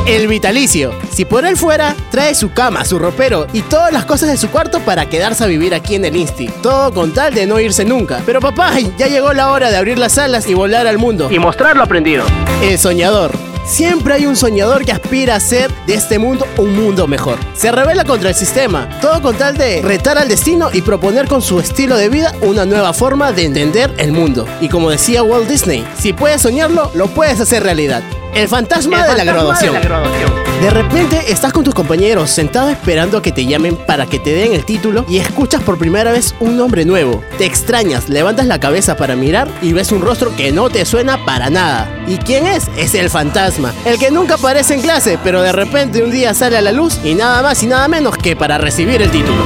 El 0.07 0.27
vitalicio. 0.27 0.95
Si 1.13 1.27
por 1.27 1.45
él 1.45 1.59
fuera, 1.59 1.95
trae 2.11 2.35
su 2.35 2.55
cama, 2.55 2.87
su 2.87 2.99
ropero 2.99 3.47
y 3.53 3.61
todas 3.61 3.93
las 3.93 4.07
cosas 4.07 4.31
de 4.31 4.39
su 4.39 4.49
cuarto 4.49 4.81
para 4.81 5.05
quedarse 5.11 5.45
a 5.45 5.49
vivir 5.49 5.75
aquí 5.75 5.97
en 5.97 6.07
el 6.07 6.17
Insti. 6.17 6.49
Todo 6.63 6.95
con 6.95 7.13
tal 7.13 7.35
de 7.35 7.47
no 7.47 7.61
irse 7.61 7.85
nunca. 7.85 8.23
Pero 8.25 8.41
papá, 8.41 8.73
ya 8.97 9.07
llegó 9.07 9.35
la 9.35 9.51
hora 9.51 9.71
de 9.71 9.77
abrir 9.77 9.99
las 9.99 10.17
alas 10.17 10.49
y 10.49 10.55
volar 10.55 10.87
al 10.87 10.97
mundo. 10.97 11.29
Y 11.31 11.39
mostrar 11.39 11.77
lo 11.77 11.83
aprendido. 11.83 12.25
El 12.63 12.79
soñador. 12.79 13.48
Siempre 13.69 14.15
hay 14.15 14.25
un 14.25 14.35
soñador 14.35 14.87
que 14.87 14.93
aspira 14.93 15.35
a 15.35 15.37
hacer 15.37 15.71
de 15.87 15.93
este 15.93 16.19
mundo 16.19 16.47
un 16.57 16.75
mundo 16.75 17.07
mejor. 17.07 17.39
Se 17.53 17.71
revela 17.71 18.03
contra 18.03 18.31
el 18.31 18.35
sistema, 18.35 18.89
todo 19.03 19.21
con 19.21 19.37
tal 19.37 19.59
de 19.59 19.83
retar 19.83 20.17
al 20.17 20.27
destino 20.27 20.71
y 20.73 20.81
proponer 20.81 21.29
con 21.29 21.43
su 21.43 21.61
estilo 21.61 21.99
de 21.99 22.09
vida 22.09 22.35
una 22.41 22.65
nueva 22.65 22.95
forma 22.95 23.31
de 23.31 23.45
entender 23.45 23.93
el 23.99 24.13
mundo. 24.13 24.47
Y 24.63 24.71
como 24.71 24.89
decía 24.91 25.23
Walt 25.23 25.49
Disney, 25.49 25.87
si 25.99 26.15
puedes 26.15 26.41
soñarlo, 26.41 26.91
lo 26.95 27.09
puedes 27.09 27.41
hacer 27.41 27.63
realidad. 27.63 28.03
El 28.35 28.49
fantasma, 28.49 29.07
de, 29.07 29.17
la 29.19 29.25
graduación. 29.25 29.75
De 29.75 30.48
repente 30.71 31.31
estás 31.31 31.53
con 31.53 31.63
tus 31.63 31.73
compañeros 31.73 32.31
sentado 32.31 32.69
esperando 32.69 33.19
a 33.19 33.23
que 33.23 33.31
te 33.31 33.47
llamen 33.47 33.77
para 33.77 34.07
que 34.07 34.19
te 34.19 34.33
den 34.33 34.53
el 34.53 34.65
título 34.65 35.05
y 35.09 35.19
escuchas 35.19 35.63
por 35.63 35.79
primera 35.79 36.11
vez 36.11 36.35
un 36.41 36.57
nombre 36.57 36.85
nuevo. 36.85 37.23
Te 37.39 37.45
extrañas, 37.47 38.09
levantas 38.09 38.47
la 38.47 38.59
cabeza 38.59 38.97
para 38.97 39.15
mirar 39.15 39.49
y 39.63 39.73
ves 39.73 39.93
un 39.93 40.03
rostro 40.03 40.35
que 40.35 40.51
no 40.51 40.69
te 40.69 40.85
suena 40.85 41.25
para 41.25 41.49
nada. 41.49 41.89
¿Y 42.09 42.17
quién 42.17 42.47
es? 42.47 42.69
Es 42.77 42.95
el 42.97 43.09
fantasma, 43.09 43.73
el 43.85 43.99
que 43.99 44.11
nunca 44.11 44.35
aparece 44.35 44.75
en 44.75 44.83
clase, 44.83 45.17
pero 45.23 45.43
de 45.43 45.53
repente 45.53 46.03
un 46.03 46.11
día 46.11 46.35
sale 46.35 46.57
a 46.57 46.61
la 46.61 46.73
luz 46.73 46.99
y 47.05 47.15
nada 47.15 47.41
más 47.41 47.63
y 47.63 47.67
nada 47.67 47.87
menos 47.87 48.19
que 48.19 48.35
para 48.35 48.59
recibir 48.59 49.01
el 49.01 49.13
título. 49.13 49.45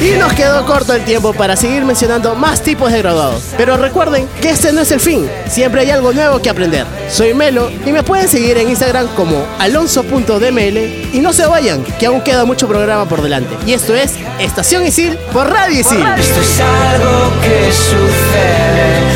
Y 0.00 0.18
nos 0.18 0.32
quedó 0.32 0.64
corto 0.64 0.94
el 0.94 1.04
tiempo 1.04 1.34
para 1.34 1.56
seguir 1.56 1.84
mencionando 1.84 2.34
más 2.34 2.62
tipos 2.62 2.90
de 2.90 2.98
graduados. 2.98 3.42
Pero 3.58 3.76
recuerden 3.76 4.26
que 4.40 4.50
este 4.50 4.72
no 4.72 4.80
es 4.80 4.90
el 4.92 5.00
fin, 5.00 5.28
siempre 5.46 5.82
hay 5.82 5.90
algo 5.90 6.12
nuevo 6.12 6.40
que 6.40 6.48
aprender. 6.48 6.86
Soy 7.10 7.34
Melo 7.34 7.70
y 7.84 7.92
me 7.92 8.02
pueden 8.02 8.26
seguir 8.26 8.56
en 8.56 8.70
Instagram 8.70 9.08
como 9.08 9.44
alonso.dml 9.58 10.78
y 11.12 11.20
no 11.20 11.34
se 11.34 11.46
vayan, 11.46 11.84
que 11.98 12.06
aún 12.06 12.22
queda 12.22 12.46
mucho 12.46 12.66
programa 12.66 13.06
por 13.06 13.20
delante. 13.20 13.54
Y 13.66 13.74
esto 13.74 13.94
es 13.94 14.14
Estación 14.38 14.86
Isil 14.86 15.18
por 15.34 15.50
Radio 15.50 15.80
Isil. 15.80 16.02
Esto 16.18 16.40
es 16.40 16.60
algo 16.60 17.30
que 17.42 17.70
sucede 17.70 19.09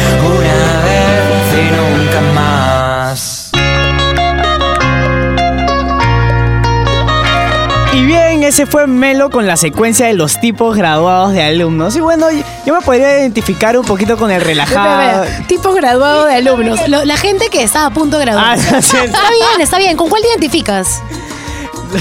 Ese 8.42 8.66
fue 8.66 8.86
Melo 8.86 9.30
con 9.30 9.46
la 9.46 9.56
secuencia 9.56 10.06
de 10.06 10.14
los 10.14 10.40
tipos 10.40 10.76
graduados 10.76 11.32
de 11.32 11.42
alumnos. 11.42 11.94
Y 11.96 12.00
bueno, 12.00 12.26
yo 12.66 12.74
me 12.74 12.80
podría 12.80 13.20
identificar 13.20 13.78
un 13.78 13.84
poquito 13.84 14.16
con 14.16 14.30
el 14.30 14.40
relajado. 14.40 15.24
Tipo 15.46 15.72
graduado 15.72 16.26
de 16.26 16.34
alumnos. 16.36 16.86
Lo- 16.88 17.04
la 17.04 17.16
gente 17.16 17.48
que 17.48 17.62
está 17.62 17.86
a 17.86 17.90
punto 17.90 18.18
de 18.18 18.24
graduar. 18.26 18.58
Ah. 18.58 18.78
Está 18.78 19.02
bien, 19.02 19.60
está 19.60 19.78
bien. 19.78 19.96
¿Con 19.96 20.08
cuál 20.08 20.22
te 20.22 20.28
identificas? 20.28 21.00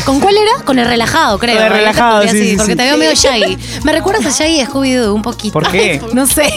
¿Con 0.06 0.20
cuál 0.20 0.36
era? 0.36 0.64
Con 0.66 0.80
el 0.80 0.88
relajado, 0.88 1.38
creo. 1.38 1.56
Con 1.56 1.66
el 1.66 1.72
relajado, 1.72 2.24
sí, 2.24 2.30
así, 2.30 2.50
sí, 2.52 2.56
Porque 2.58 2.72
sí. 2.72 2.78
te 2.78 2.84
veo 2.84 2.98
medio 2.98 3.14
Shaggy. 3.14 3.58
¿Me 3.84 3.92
recuerdas 3.92 4.26
a 4.26 4.30
Shaggy 4.32 4.58
de 4.58 4.66
Scooby-Doo 4.68 5.14
un 5.14 5.22
poquito? 5.22 5.54
¿Por 5.54 5.70
qué? 5.70 6.02
No 6.14 6.26
sé. 6.26 6.52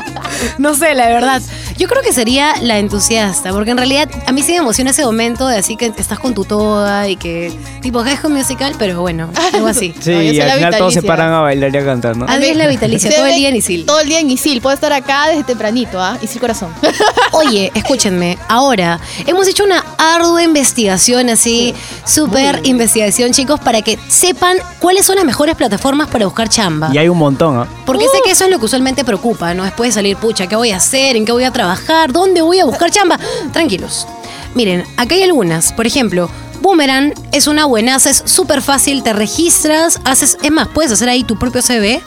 no 0.58 0.74
sé, 0.74 0.94
la 0.96 1.06
verdad. 1.06 1.40
Yo 1.82 1.88
creo 1.88 2.00
que 2.00 2.12
sería 2.12 2.54
la 2.62 2.78
entusiasta, 2.78 3.50
porque 3.50 3.72
en 3.72 3.76
realidad 3.76 4.08
a 4.28 4.30
mí 4.30 4.40
sí 4.42 4.52
me 4.52 4.58
emociona 4.58 4.92
ese 4.92 5.04
momento 5.04 5.48
de 5.48 5.56
así 5.56 5.76
que 5.76 5.86
estás 5.86 6.20
con 6.20 6.32
tu 6.32 6.44
toda 6.44 7.08
y 7.08 7.16
que 7.16 7.52
tipo 7.80 8.04
High 8.04 8.18
School 8.18 8.34
Musical, 8.34 8.76
pero 8.78 9.00
bueno, 9.00 9.28
algo 9.52 9.66
así. 9.66 9.92
Sí, 9.98 10.12
No, 10.12 10.22
y 10.22 10.40
al 10.40 10.52
final 10.52 10.76
todos 10.78 10.94
se 10.94 11.02
paran 11.02 11.32
a 11.32 11.40
bailar 11.40 11.74
y 11.74 11.78
a 11.78 11.84
cantar, 11.84 12.16
¿no? 12.16 12.26
Adri 12.28 12.50
es 12.50 12.56
la 12.56 12.68
vitalicia, 12.68 13.10
todo 13.12 13.26
el 13.26 13.34
día 13.34 13.48
en 13.48 13.56
Isil. 13.56 13.84
Todo 13.84 13.98
el 13.98 14.06
día 14.06 14.20
en 14.20 14.30
Isil. 14.30 14.60
Puedo 14.60 14.74
estar 14.74 14.92
acá 14.92 15.26
desde 15.30 15.42
tempranito, 15.42 16.00
¿ah? 16.00 16.16
Isil 16.22 16.40
Corazón. 16.40 16.72
Oye, 17.32 17.72
escúchenme, 17.74 18.38
ahora 18.46 19.00
hemos 19.26 19.48
hecho 19.48 19.64
una 19.64 19.84
ardua 19.98 20.40
investigación, 20.44 21.30
así, 21.30 21.74
súper 22.06 22.60
investigación, 22.62 23.32
chicos, 23.32 23.58
para 23.58 23.82
que 23.82 23.98
sepan 24.06 24.56
cuáles 24.78 25.04
son 25.04 25.16
las 25.16 25.24
mejores 25.24 25.56
plataformas 25.56 26.06
para 26.06 26.26
buscar 26.26 26.48
chamba. 26.48 26.90
Y 26.92 26.98
hay 26.98 27.08
un 27.08 27.18
montón, 27.18 27.58
¿ah? 27.58 27.66
Porque 27.84 28.04
sé 28.04 28.20
que 28.24 28.30
eso 28.30 28.44
es 28.44 28.52
lo 28.52 28.60
que 28.60 28.66
usualmente 28.66 29.02
preocupa, 29.04 29.52
¿no? 29.52 29.64
Después 29.64 29.88
de 29.88 29.94
salir, 29.94 30.16
pucha, 30.16 30.46
¿qué 30.46 30.54
voy 30.54 30.70
a 30.70 30.76
hacer? 30.76 31.16
¿En 31.16 31.24
qué 31.24 31.32
voy 31.32 31.42
a 31.42 31.50
trabajar? 31.50 31.71
¿Dónde 32.12 32.42
voy 32.42 32.60
a 32.60 32.64
buscar 32.64 32.90
chamba? 32.90 33.18
Tranquilos. 33.52 34.06
Miren, 34.54 34.84
acá 34.96 35.14
hay 35.14 35.22
algunas. 35.22 35.72
Por 35.72 35.86
ejemplo, 35.86 36.28
Boomerang 36.60 37.14
es 37.32 37.46
una 37.46 37.64
buenaza, 37.64 38.10
es 38.10 38.22
súper 38.26 38.62
fácil, 38.62 39.02
te 39.02 39.12
registras, 39.12 40.00
haces, 40.04 40.36
es 40.42 40.50
más, 40.50 40.68
puedes 40.68 40.92
hacer 40.92 41.08
ahí 41.08 41.24
tu 41.24 41.38
propio 41.38 41.62
CV 41.62 42.00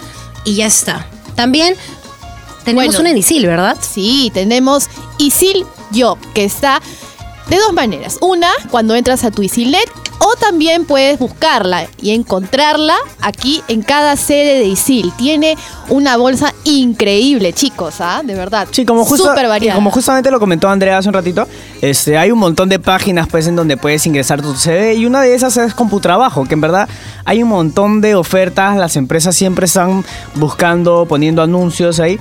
y 0.43 0.55
ya 0.55 0.67
está. 0.67 1.07
También 1.35 1.75
tenemos 2.63 2.85
Bueno. 2.85 2.99
una 3.01 3.09
en 3.09 3.17
Isil, 3.17 3.45
¿verdad? 3.47 3.77
Sí, 3.81 4.31
tenemos 4.33 4.87
Isil 5.17 5.65
Job, 5.93 6.17
que 6.33 6.45
está 6.45 6.81
de 7.49 7.57
dos 7.57 7.73
maneras. 7.73 8.17
Una, 8.21 8.49
cuando 8.71 8.95
entras 8.95 9.23
a 9.23 9.31
tu 9.31 9.43
Isilnet, 9.43 9.89
o 10.19 10.35
también 10.39 10.85
puedes 10.85 11.19
buscarla 11.19 11.87
y 12.01 12.11
encontrarla 12.11 12.95
aquí 13.21 13.63
en 13.67 13.81
cada 13.81 14.15
sede 14.15 14.59
de 14.59 14.65
Isil. 14.65 15.11
Tiene 15.17 15.57
una 15.89 16.17
bolsa 16.17 16.53
increíble, 16.63 17.53
chicos, 17.53 17.95
¿ah? 17.99 18.21
De 18.23 18.35
verdad. 18.35 18.67
Sí, 18.71 18.85
como, 18.85 19.05
justo, 19.05 19.27
Súper 19.29 19.45
y 19.45 19.47
variada. 19.47 19.75
como 19.75 19.91
justamente 19.91 20.31
lo 20.31 20.39
comentó 20.39 20.69
Andrea 20.69 20.97
hace 20.97 21.09
un 21.09 21.13
ratito, 21.13 21.47
este, 21.81 22.17
hay 22.17 22.31
un 22.31 22.39
montón 22.39 22.69
de 22.69 22.79
páginas 22.79 23.27
pues 23.27 23.47
en 23.47 23.55
donde 23.55 23.77
puedes 23.77 24.05
ingresar 24.05 24.41
tu 24.41 24.55
CV 24.55 24.95
y 24.95 25.05
una 25.05 25.21
de 25.21 25.33
esas 25.35 25.57
es 25.57 25.73
CompuTrabajo, 25.73 26.45
que 26.45 26.53
en 26.53 26.61
verdad 26.61 26.89
hay 27.25 27.43
un 27.43 27.49
montón 27.49 28.01
de 28.01 28.15
ofertas, 28.15 28.77
las 28.77 28.95
empresas 28.95 29.35
siempre 29.35 29.65
están 29.65 30.03
buscando, 30.35 31.05
poniendo 31.07 31.41
anuncios 31.41 31.99
ahí. 31.99 32.19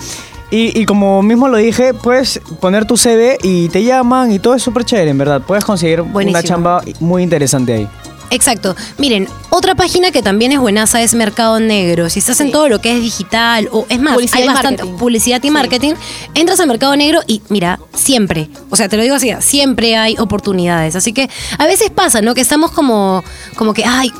Y, 0.55 0.79
y 0.81 0.85
como 0.87 1.21
mismo 1.23 1.49
lo 1.49 1.57
dije, 1.57 1.95
puedes 1.95 2.41
poner 2.61 2.85
tu 2.87 2.97
CV 2.97 3.39
y 3.43 3.69
te 3.71 3.83
llaman 3.83 4.31
y 4.31 4.39
todo 4.39 4.55
es 4.55 4.63
súper 4.63 4.85
chévere, 4.85 5.11
en 5.11 5.19
verdad. 5.19 5.43
Puedes 5.45 5.65
conseguir 5.65 6.03
Buenísimo. 6.03 6.39
una 6.39 6.43
chamba 6.49 6.83
muy 7.01 7.23
interesante 7.25 7.73
ahí. 7.75 7.89
Exacto. 8.31 8.75
Miren, 8.99 9.29
otra 9.51 9.75
página 9.75 10.11
que 10.13 10.23
también 10.23 10.53
es 10.53 10.59
buenaza 10.61 11.03
es 11.03 11.15
Mercado 11.15 11.59
Negro. 11.61 12.09
Si 12.09 12.19
estás 12.21 12.41
en 12.41 12.51
todo 12.53 12.69
lo 12.69 12.81
que 12.81 12.97
es 12.97 13.01
digital 13.03 13.69
o 13.73 13.85
es 13.89 14.01
más, 14.01 14.15
Publicidad 14.15 14.41
hay 14.43 14.47
bastante 14.49 14.83
marketing. 14.83 14.99
publicidad 14.99 15.39
y 15.43 15.47
Sí. 15.49 15.51
marketing, 15.51 15.95
entras 16.35 16.61
a 16.61 16.67
Mercado 16.67 16.97
Negro 16.97 17.21
y 17.27 17.43
mira, 17.49 17.79
siempre, 17.93 18.49
o 18.71 18.77
sea, 18.77 18.89
te 18.89 18.97
lo 18.97 19.03
digo 19.03 19.15
así, 19.17 19.31
siempre 19.41 19.97
hay 19.97 20.17
oportunidades. 20.19 20.95
Así 20.97 21.13
que 21.13 21.29
a 21.59 21.67
veces 21.67 21.91
pasa, 21.91 22.23
¿no? 22.23 22.35
Que 22.35 22.41
estamos 22.41 22.71
como, 22.71 23.23
como 23.57 23.75
que, 23.75 23.85
ay, 23.85 24.11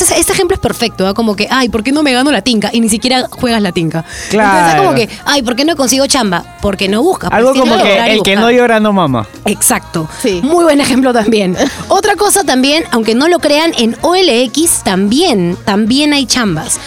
ese, 0.00 0.18
este 0.18 0.32
ejemplo 0.32 0.54
es 0.54 0.60
perfecto, 0.60 1.06
¿ah? 1.06 1.14
como 1.14 1.36
que, 1.36 1.48
ay, 1.50 1.68
¿por 1.68 1.82
qué 1.82 1.92
no 1.92 2.02
me 2.02 2.12
gano 2.12 2.30
la 2.32 2.42
tinca? 2.42 2.70
Y 2.72 2.80
ni 2.80 2.88
siquiera 2.88 3.26
juegas 3.30 3.60
la 3.62 3.72
tinca. 3.72 4.04
Claro. 4.30 4.50
Entonces 4.58 4.74
es 4.74 4.80
como 4.82 4.94
que, 4.94 5.08
ay, 5.24 5.42
¿por 5.42 5.56
qué 5.56 5.64
no 5.64 5.76
consigo 5.76 6.06
chamba? 6.06 6.44
Porque 6.62 6.88
no 6.88 7.02
buscas. 7.02 7.30
Algo 7.32 7.54
como 7.54 7.76
que 7.82 8.12
el 8.12 8.22
que 8.22 8.36
no 8.36 8.50
llora 8.50 8.80
no 8.80 8.92
mama. 8.92 9.26
Exacto. 9.44 10.08
Sí. 10.22 10.40
Muy 10.42 10.64
buen 10.64 10.80
ejemplo 10.80 11.12
también. 11.12 11.56
Otra 11.88 12.16
cosa 12.16 12.44
también, 12.44 12.84
aunque 12.90 13.14
no 13.14 13.28
lo 13.28 13.38
crean, 13.38 13.72
en 13.78 13.96
OLX 14.02 14.82
también, 14.84 15.56
también 15.64 16.12
hay 16.12 16.26
chambas. 16.26 16.78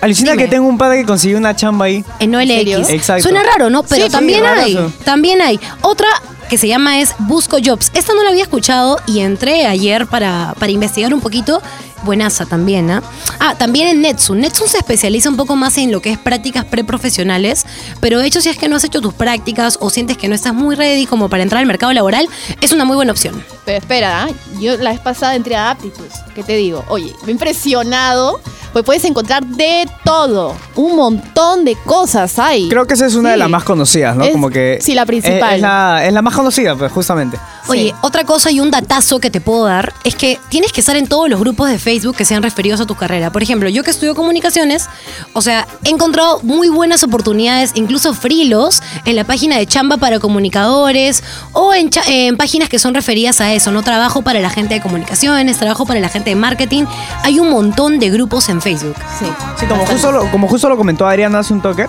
Alucina 0.00 0.32
Dime. 0.32 0.44
que 0.44 0.50
tengo 0.50 0.68
un 0.68 0.76
padre 0.76 0.98
que 1.00 1.06
consiguió 1.06 1.38
una 1.38 1.56
chamba 1.56 1.86
ahí. 1.86 2.04
En 2.18 2.34
OLX. 2.34 2.90
Exacto. 2.90 3.22
Suena 3.22 3.42
raro, 3.42 3.70
¿no? 3.70 3.82
Pero 3.84 4.02
Sí, 4.04 4.10
sí, 4.10 4.12
también 4.12 4.44
hay. 4.44 4.74
rarazo. 4.74 4.92
También 5.04 5.40
hay. 5.40 5.58
Otra 5.80 6.08
que 6.50 6.58
se 6.58 6.68
llama 6.68 7.00
es 7.00 7.14
Busco 7.20 7.56
Jobs. 7.64 7.90
Esta 7.94 8.12
no 8.12 8.22
la 8.22 8.28
había 8.28 8.42
escuchado 8.42 8.98
y 9.06 9.20
entré 9.20 9.66
ayer 9.66 10.06
para, 10.06 10.54
para 10.58 10.70
investigar 10.72 11.14
un 11.14 11.20
poquito. 11.22 11.62
Buenaza 12.04 12.46
también, 12.46 12.90
¿ah? 12.90 13.02
Ah, 13.40 13.54
también 13.56 13.88
en 13.88 14.02
Netsun. 14.02 14.40
Netsun 14.40 14.68
se 14.68 14.78
especializa 14.78 15.28
un 15.28 15.36
poco 15.36 15.56
más 15.56 15.76
en 15.78 15.90
lo 15.90 16.00
que 16.00 16.12
es 16.12 16.18
prácticas 16.18 16.64
preprofesionales, 16.64 17.64
pero 18.00 18.18
de 18.18 18.26
hecho 18.26 18.40
si 18.40 18.48
es 18.48 18.56
que 18.58 18.68
no 18.68 18.76
has 18.76 18.84
hecho 18.84 19.00
tus 19.00 19.14
prácticas 19.14 19.78
o 19.80 19.90
sientes 19.90 20.16
que 20.16 20.28
no 20.28 20.34
estás 20.34 20.54
muy 20.54 20.74
ready 20.74 21.06
como 21.06 21.28
para 21.28 21.42
entrar 21.42 21.60
al 21.60 21.66
mercado 21.66 21.92
laboral, 21.92 22.28
es 22.60 22.72
una 22.72 22.84
muy 22.84 22.96
buena 22.96 23.12
opción. 23.12 23.42
Pero 23.64 23.78
espera, 23.78 24.24
¿ah? 24.24 24.28
yo 24.60 24.76
la 24.76 24.90
vez 24.90 25.00
pasada 25.00 25.34
entré 25.34 25.56
a 25.56 25.70
Aptitudes. 25.70 26.12
¿Qué 26.34 26.42
te 26.42 26.56
digo? 26.56 26.84
Oye, 26.88 27.12
me 27.22 27.28
he 27.28 27.32
impresionado, 27.32 28.40
pues 28.72 28.84
puedes 28.84 29.04
encontrar 29.04 29.44
de 29.44 29.88
todo. 30.04 30.54
Un 30.74 30.96
montón 30.96 31.64
de 31.64 31.76
cosas 31.84 32.38
hay. 32.38 32.68
Creo 32.68 32.86
que 32.86 32.94
esa 32.94 33.06
es 33.06 33.14
una 33.14 33.30
de 33.30 33.36
las 33.36 33.48
más 33.48 33.64
conocidas, 33.64 34.16
¿no? 34.16 34.24
Es- 34.24 34.32
como 34.32 34.50
que. 34.50 34.78
sí, 34.80 34.94
la 34.94 35.06
principal. 35.06 35.50
Es, 35.50 35.56
es 35.56 35.60
la, 35.62 36.04
es 36.06 36.12
la 36.12 36.22
más 36.22 36.34
conocida, 36.34 36.74
pues, 36.76 36.90
justamente. 36.92 37.38
Oye, 37.68 37.84
Sí. 37.84 37.94
otra 38.02 38.24
cosa 38.24 38.50
y 38.50 38.60
un 38.60 38.70
datazo 38.70 39.18
que 39.20 39.30
te 39.30 39.40
puedo 39.40 39.64
dar 39.64 39.94
es 40.04 40.14
que 40.16 40.38
tienes 40.50 40.72
que 40.72 40.80
estar 40.80 40.96
en 40.96 41.06
todos 41.06 41.28
los 41.30 41.40
grupos 41.40 41.70
de 41.70 41.78
Facebook 41.78 41.93
que 42.14 42.24
sean 42.24 42.42
referidos 42.42 42.80
a 42.80 42.86
tu 42.86 42.94
carrera. 42.94 43.30
Por 43.30 43.42
ejemplo, 43.42 43.68
yo 43.68 43.82
que 43.82 43.90
estudio 43.90 44.14
comunicaciones, 44.14 44.88
o 45.32 45.40
sea, 45.42 45.66
he 45.84 45.90
encontrado 45.90 46.40
muy 46.42 46.68
buenas 46.68 47.02
oportunidades, 47.04 47.70
incluso 47.74 48.14
frilos, 48.14 48.82
en 49.04 49.16
la 49.16 49.24
página 49.24 49.56
de 49.58 49.66
Chamba 49.66 49.96
para 49.96 50.18
comunicadores 50.18 51.22
o 51.52 51.72
en, 51.74 51.90
cha- 51.90 52.02
en 52.06 52.36
páginas 52.36 52.68
que 52.68 52.78
son 52.78 52.94
referidas 52.94 53.40
a 53.40 53.52
eso, 53.54 53.70
¿no? 53.72 53.82
Trabajo 53.82 54.22
para 54.22 54.40
la 54.40 54.50
gente 54.50 54.74
de 54.74 54.80
comunicaciones, 54.80 55.56
trabajo 55.58 55.86
para 55.86 56.00
la 56.00 56.08
gente 56.08 56.30
de 56.30 56.36
marketing. 56.36 56.84
Hay 57.22 57.38
un 57.38 57.50
montón 57.50 57.98
de 57.98 58.10
grupos 58.10 58.48
en 58.48 58.60
Facebook. 58.60 58.96
Sí. 59.18 59.26
Sí, 59.58 59.66
como 59.66 59.80
Bastante. 59.82 59.92
justo, 59.92 60.12
lo, 60.12 60.30
como 60.30 60.48
justo 60.48 60.68
lo 60.68 60.76
comentó 60.76 61.06
Adriana 61.06 61.38
hace 61.38 61.52
un 61.52 61.62
toque. 61.62 61.86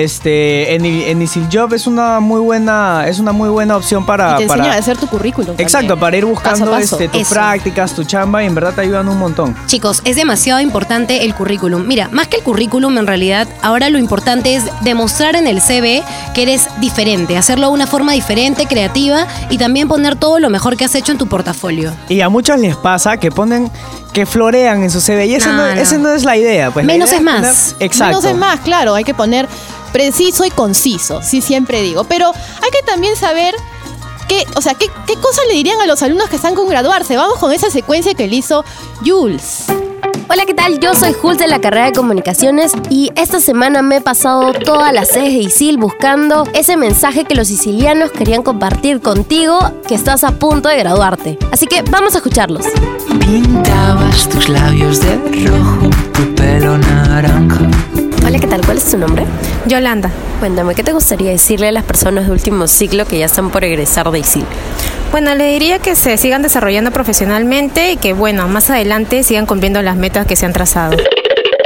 Este, 0.00 0.74
en, 0.74 0.84
I- 0.84 1.04
en 1.04 1.22
Isil 1.22 1.48
Job 1.50 1.72
es 1.72 1.86
una 1.86 2.20
muy 2.20 2.38
buena, 2.40 3.06
es 3.08 3.18
una 3.18 3.32
muy 3.32 3.48
buena 3.48 3.78
opción 3.78 4.04
para. 4.04 4.34
Y 4.34 4.36
te 4.36 4.42
enseña 4.42 4.62
para- 4.64 4.74
a 4.74 4.78
hacer 4.78 4.98
tu 4.98 5.06
currículum. 5.06 5.54
Exacto, 5.56 5.88
también. 5.88 6.00
para 6.00 6.16
ir 6.18 6.24
buscando 6.26 6.66
Paso 6.66 6.74
a 6.76 6.78
paso. 6.80 6.94
Este, 7.00 7.08
tus 7.08 7.22
Eso. 7.22 7.30
prácticas, 7.34 7.94
tu 7.94 8.04
chamba 8.04 8.42
y 8.42 8.46
en 8.46 8.54
verdad 8.54 8.74
te 8.74 8.82
ayudan 8.82 9.08
un 9.08 9.18
montón. 9.18 9.56
Chicos, 9.66 10.02
es 10.04 10.16
demasiado 10.16 10.60
importante 10.60 11.24
el 11.24 11.34
currículum. 11.34 11.86
Mira, 11.86 12.10
más 12.12 12.28
que 12.28 12.36
el 12.36 12.42
currículum, 12.42 12.98
en 12.98 13.06
realidad, 13.06 13.48
ahora 13.62 13.88
lo 13.88 13.96
importante 13.98 14.54
es 14.54 14.64
demostrar 14.82 15.34
en 15.34 15.46
el 15.46 15.62
CV 15.62 16.02
que 16.34 16.42
eres 16.42 16.68
diferente, 16.78 17.38
hacerlo 17.38 17.68
de 17.68 17.72
una 17.72 17.86
forma 17.86 18.12
diferente, 18.12 18.66
creativa 18.66 19.26
y 19.48 19.56
también 19.56 19.88
poner 19.88 20.16
todo 20.16 20.38
lo 20.40 20.50
mejor 20.50 20.76
que 20.76 20.84
has 20.84 20.94
hecho 20.94 21.12
en 21.12 21.16
tu 21.18 21.26
portafolio. 21.26 21.90
Y 22.10 22.20
a 22.20 22.28
muchos 22.28 22.60
les 22.60 22.76
pasa 22.76 23.16
que 23.16 23.30
ponen, 23.30 23.70
que 24.12 24.26
florean 24.26 24.82
en 24.82 24.90
su 24.90 25.00
CV 25.00 25.24
y 25.26 25.34
esa 25.36 25.52
no, 25.52 25.66
No, 25.68 25.74
no. 25.74 25.80
ese 25.80 25.96
no 25.98 26.10
es 26.10 26.22
la 26.24 26.36
idea. 26.36 26.70
Pues, 26.70 26.84
Menos 26.84 27.08
idea 27.08 27.18
es 27.18 27.24
más. 27.24 27.36
poner- 27.72 27.86
exacto. 27.86 28.18
Menos 28.20 28.24
es 28.30 28.36
más, 28.36 28.60
claro, 28.60 28.94
hay 28.94 29.04
que 29.04 29.14
poner 29.14 29.48
preciso 29.96 30.44
y 30.44 30.50
conciso, 30.50 31.22
sí 31.22 31.40
siempre 31.40 31.80
digo. 31.80 32.04
Pero 32.04 32.26
hay 32.26 32.70
que 32.70 32.82
también 32.84 33.16
saber 33.16 33.54
qué, 34.28 34.44
o 34.54 34.60
sea, 34.60 34.74
qué, 34.74 34.90
qué 35.06 35.14
cosas 35.14 35.46
le 35.48 35.54
dirían 35.54 35.80
a 35.80 35.86
los 35.86 36.02
alumnos 36.02 36.28
que 36.28 36.36
están 36.36 36.54
con 36.54 36.68
graduarse. 36.68 37.16
Vamos 37.16 37.38
con 37.38 37.50
esa 37.50 37.70
secuencia 37.70 38.12
que 38.12 38.28
le 38.28 38.36
hizo 38.36 38.62
Jules. 39.02 39.64
Hola, 40.28 40.44
¿qué 40.44 40.52
tal? 40.52 40.80
Yo 40.80 40.94
soy 40.94 41.14
Jules 41.14 41.38
de 41.38 41.46
la 41.46 41.62
carrera 41.62 41.86
de 41.86 41.92
comunicaciones 41.92 42.72
y 42.90 43.10
esta 43.14 43.40
semana 43.40 43.80
me 43.80 43.96
he 43.96 44.00
pasado 44.02 44.52
todas 44.52 44.92
las 44.92 45.08
sedes 45.08 45.32
de 45.32 45.38
ISIL 45.38 45.78
buscando 45.78 46.44
ese 46.52 46.76
mensaje 46.76 47.24
que 47.24 47.34
los 47.34 47.48
sicilianos 47.48 48.10
querían 48.10 48.42
compartir 48.42 49.00
contigo 49.00 49.58
que 49.88 49.94
estás 49.94 50.24
a 50.24 50.32
punto 50.32 50.68
de 50.68 50.76
graduarte. 50.76 51.38
Así 51.52 51.66
que 51.66 51.80
vamos 51.90 52.12
a 52.14 52.18
escucharlos. 52.18 52.66
Pintabas 53.20 54.28
tus 54.28 54.50
labios 54.50 55.00
de 55.00 55.16
rojo, 55.46 55.88
tu 56.12 56.34
pelo 56.34 56.76
naranja. 56.76 58.05
Hola, 58.36 58.42
¿qué 58.42 58.50
tal? 58.50 58.66
¿Cuál 58.66 58.76
es 58.76 58.90
tu 58.90 58.98
nombre? 58.98 59.24
Yolanda. 59.64 60.10
Cuéntame, 60.40 60.74
¿qué 60.74 60.82
te 60.82 60.92
gustaría 60.92 61.30
decirle 61.30 61.68
a 61.68 61.72
las 61.72 61.84
personas 61.84 62.26
de 62.26 62.32
último 62.32 62.68
ciclo 62.68 63.06
que 63.06 63.18
ya 63.18 63.24
están 63.24 63.48
por 63.48 63.64
egresar 63.64 64.10
de 64.10 64.18
ISIL? 64.18 64.44
Bueno, 65.10 65.34
le 65.34 65.46
diría 65.46 65.78
que 65.78 65.96
se 65.96 66.18
sigan 66.18 66.42
desarrollando 66.42 66.90
profesionalmente 66.90 67.92
y 67.92 67.96
que, 67.96 68.12
bueno, 68.12 68.46
más 68.46 68.68
adelante 68.68 69.22
sigan 69.22 69.46
cumpliendo 69.46 69.80
las 69.80 69.96
metas 69.96 70.26
que 70.26 70.36
se 70.36 70.44
han 70.44 70.52
trazado. 70.52 70.98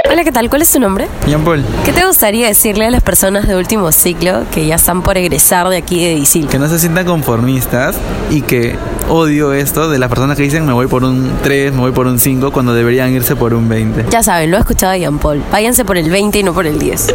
Hola, 0.08 0.22
¿qué 0.22 0.30
tal? 0.30 0.48
¿Cuál 0.48 0.62
es 0.62 0.70
tu 0.70 0.78
nombre? 0.78 1.08
Jean 1.26 1.42
Paul, 1.42 1.64
¿Qué 1.84 1.92
te 1.92 2.06
gustaría 2.06 2.46
decirle 2.46 2.86
a 2.86 2.90
las 2.92 3.02
personas 3.02 3.48
de 3.48 3.56
último 3.56 3.90
ciclo 3.90 4.44
que 4.52 4.64
ya 4.68 4.76
están 4.76 5.02
por 5.02 5.16
egresar 5.16 5.70
de 5.70 5.76
aquí 5.76 6.04
de 6.04 6.12
ISIL? 6.12 6.46
que 6.46 6.60
no 6.60 6.68
se 6.68 6.78
sientan 6.78 7.04
conformistas 7.04 7.96
y 8.30 8.42
que 8.42 8.76
odio 9.08 9.52
esto 9.52 9.88
de 9.88 9.98
las 9.98 10.08
personas 10.08 10.36
que 10.36 10.42
dicen 10.42 10.66
me 10.66 10.72
voy 10.72 10.86
por 10.86 11.04
un 11.04 11.32
3, 11.42 11.72
me 11.72 11.80
voy 11.80 11.92
por 11.92 12.06
un 12.06 12.18
5 12.18 12.50
cuando 12.52 12.74
deberían 12.74 13.12
irse 13.12 13.36
por 13.36 13.54
un 13.54 13.68
20. 13.68 14.06
Ya 14.10 14.22
saben, 14.22 14.50
lo 14.50 14.56
he 14.56 14.60
escuchado 14.60 14.92
de 14.92 15.00
Jean 15.00 15.18
Paul. 15.18 15.42
Váyanse 15.50 15.84
por 15.84 15.96
el 15.96 16.10
20 16.10 16.38
y 16.38 16.42
no 16.42 16.52
por 16.52 16.66
el 16.66 16.78
10. 16.78 17.12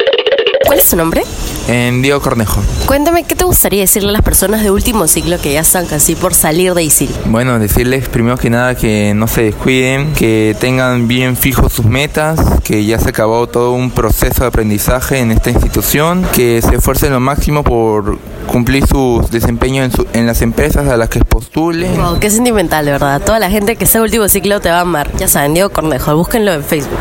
¿Cuál 0.65 0.79
es 0.79 0.89
tu 0.89 0.95
nombre? 0.95 1.23
En 1.67 2.01
Diego 2.01 2.21
Cornejo. 2.21 2.61
Cuéntame, 2.85 3.23
¿qué 3.23 3.35
te 3.35 3.43
gustaría 3.43 3.81
decirle 3.81 4.09
a 4.09 4.11
las 4.13 4.21
personas 4.21 4.61
de 4.61 4.69
último 4.71 5.07
ciclo 5.07 5.39
que 5.41 5.53
ya 5.53 5.61
están 5.61 5.85
casi 5.87 6.15
por 6.15 6.33
salir 6.35 6.73
de 6.75 6.83
ISIL? 6.83 7.09
Bueno, 7.25 7.57
decirles 7.59 8.07
primero 8.07 8.37
que 8.37 8.49
nada 8.51 8.75
que 8.75 9.13
no 9.15 9.27
se 9.27 9.43
descuiden, 9.43 10.13
que 10.13 10.55
tengan 10.59 11.07
bien 11.07 11.37
fijos 11.37 11.73
sus 11.73 11.85
metas, 11.85 12.39
que 12.63 12.85
ya 12.85 12.99
se 12.99 13.09
acabó 13.09 13.47
todo 13.47 13.71
un 13.73 13.89
proceso 13.91 14.41
de 14.41 14.47
aprendizaje 14.47 15.19
en 15.19 15.31
esta 15.31 15.49
institución, 15.49 16.25
que 16.33 16.61
se 16.61 16.75
esfuercen 16.75 17.11
lo 17.13 17.19
máximo 17.19 17.63
por 17.63 18.19
cumplir 18.47 18.85
sus 18.85 19.29
desempeños 19.31 19.85
en, 19.85 19.91
su- 19.91 20.07
en 20.13 20.27
las 20.27 20.41
empresas 20.43 20.87
a 20.87 20.97
las 20.97 21.09
que 21.09 21.19
postulen. 21.25 21.95
Wow, 21.97 22.19
qué 22.19 22.29
sentimental, 22.29 22.85
de 22.85 22.91
verdad. 22.91 23.21
Toda 23.23 23.39
la 23.39 23.49
gente 23.49 23.75
que 23.75 23.85
está 23.85 24.01
último 24.01 24.27
ciclo 24.29 24.59
te 24.61 24.69
va 24.69 24.77
a 24.77 24.81
amar. 24.81 25.11
Ya 25.17 25.27
saben, 25.27 25.55
Diego 25.55 25.69
Cornejo, 25.69 26.15
búsquenlo 26.15 26.53
en 26.53 26.63
Facebook. 26.63 26.99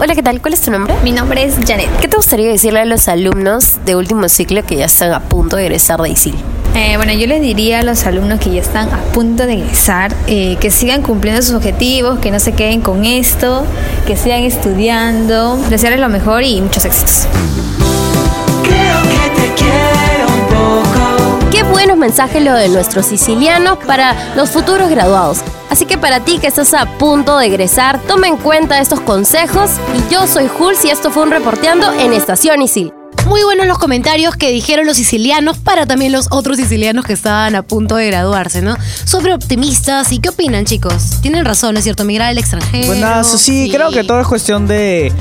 Hola, 0.00 0.14
¿qué 0.14 0.22
tal? 0.22 0.40
¿Cuál 0.40 0.54
es 0.54 0.62
tu 0.62 0.70
nombre? 0.70 0.94
Mi 1.02 1.12
nombre 1.12 1.44
es 1.44 1.56
Janet. 1.66 1.88
¿Qué 2.00 2.08
te 2.08 2.16
gustaría 2.16 2.48
decirle 2.48 2.80
a 2.80 2.84
los 2.84 3.08
alumnos 3.08 3.84
de 3.84 3.96
último 3.96 4.28
ciclo 4.28 4.64
que 4.64 4.76
ya 4.76 4.86
están 4.86 5.12
a 5.12 5.20
punto 5.20 5.56
de 5.56 5.66
egresar 5.66 6.00
de 6.00 6.08
ISIL? 6.08 6.34
Eh, 6.74 6.96
bueno, 6.96 7.12
yo 7.12 7.26
les 7.26 7.42
diría 7.42 7.80
a 7.80 7.82
los 7.82 8.06
alumnos 8.06 8.40
que 8.40 8.50
ya 8.50 8.60
están 8.60 8.88
a 8.94 8.98
punto 9.12 9.44
de 9.46 9.54
egresar 9.54 10.14
eh, 10.26 10.56
que 10.60 10.70
sigan 10.70 11.02
cumpliendo 11.02 11.42
sus 11.42 11.54
objetivos, 11.54 12.18
que 12.20 12.30
no 12.30 12.40
se 12.40 12.52
queden 12.52 12.80
con 12.80 13.04
esto, 13.04 13.66
que 14.06 14.16
sigan 14.16 14.42
estudiando, 14.42 15.56
desearles 15.68 16.00
lo 16.00 16.08
mejor 16.08 16.44
y 16.44 16.60
muchos 16.60 16.84
éxitos. 16.84 17.26
Creo 18.62 19.02
que 19.02 19.40
te 19.40 19.54
quiero 19.54 20.28
un 20.28 20.46
poco. 20.46 21.50
Qué 21.50 21.62
buenos 21.64 21.98
mensajes 21.98 22.42
lo 22.42 22.54
de 22.54 22.68
nuestros 22.68 23.06
sicilianos 23.06 23.78
para 23.84 24.34
los 24.36 24.50
futuros 24.50 24.88
graduados. 24.88 25.42
Así 25.70 25.84
que 25.84 25.98
para 25.98 26.20
ti 26.20 26.38
que 26.38 26.46
estás 26.46 26.72
a 26.74 26.86
punto 26.98 27.36
de 27.38 27.46
egresar, 27.46 28.00
toma 28.06 28.26
en 28.28 28.36
cuenta 28.36 28.80
estos 28.80 29.00
consejos. 29.00 29.70
Y 29.96 30.12
yo 30.12 30.26
soy 30.26 30.48
Jules 30.48 30.84
y 30.84 30.90
esto 30.90 31.10
fue 31.10 31.22
un 31.24 31.30
reporteando 31.30 31.92
en 31.92 32.12
Estación 32.12 32.62
Isil. 32.62 32.92
Muy 33.26 33.42
buenos 33.44 33.66
los 33.66 33.78
comentarios 33.78 34.36
que 34.36 34.50
dijeron 34.50 34.86
los 34.86 34.96
sicilianos 34.96 35.58
para 35.58 35.84
también 35.84 36.12
los 36.12 36.28
otros 36.30 36.56
sicilianos 36.56 37.04
que 37.04 37.12
estaban 37.12 37.54
a 37.56 37.62
punto 37.62 37.96
de 37.96 38.06
graduarse, 38.06 38.62
¿no? 38.62 38.74
Sobre 39.04 39.34
optimistas 39.34 40.10
y 40.12 40.18
qué 40.20 40.30
opinan, 40.30 40.64
chicos. 40.64 41.20
Tienen 41.20 41.44
razón, 41.44 41.74
¿no 41.74 41.78
es 41.78 41.84
cierto? 41.84 42.04
Migrar 42.04 42.28
al 42.28 42.38
extranjero. 42.38 42.86
Buenazo, 42.86 43.36
sí, 43.36 43.68
creo 43.70 43.90
que 43.90 44.02
todo 44.04 44.20
es 44.22 44.26
cuestión 44.26 44.66
de, 44.66 45.12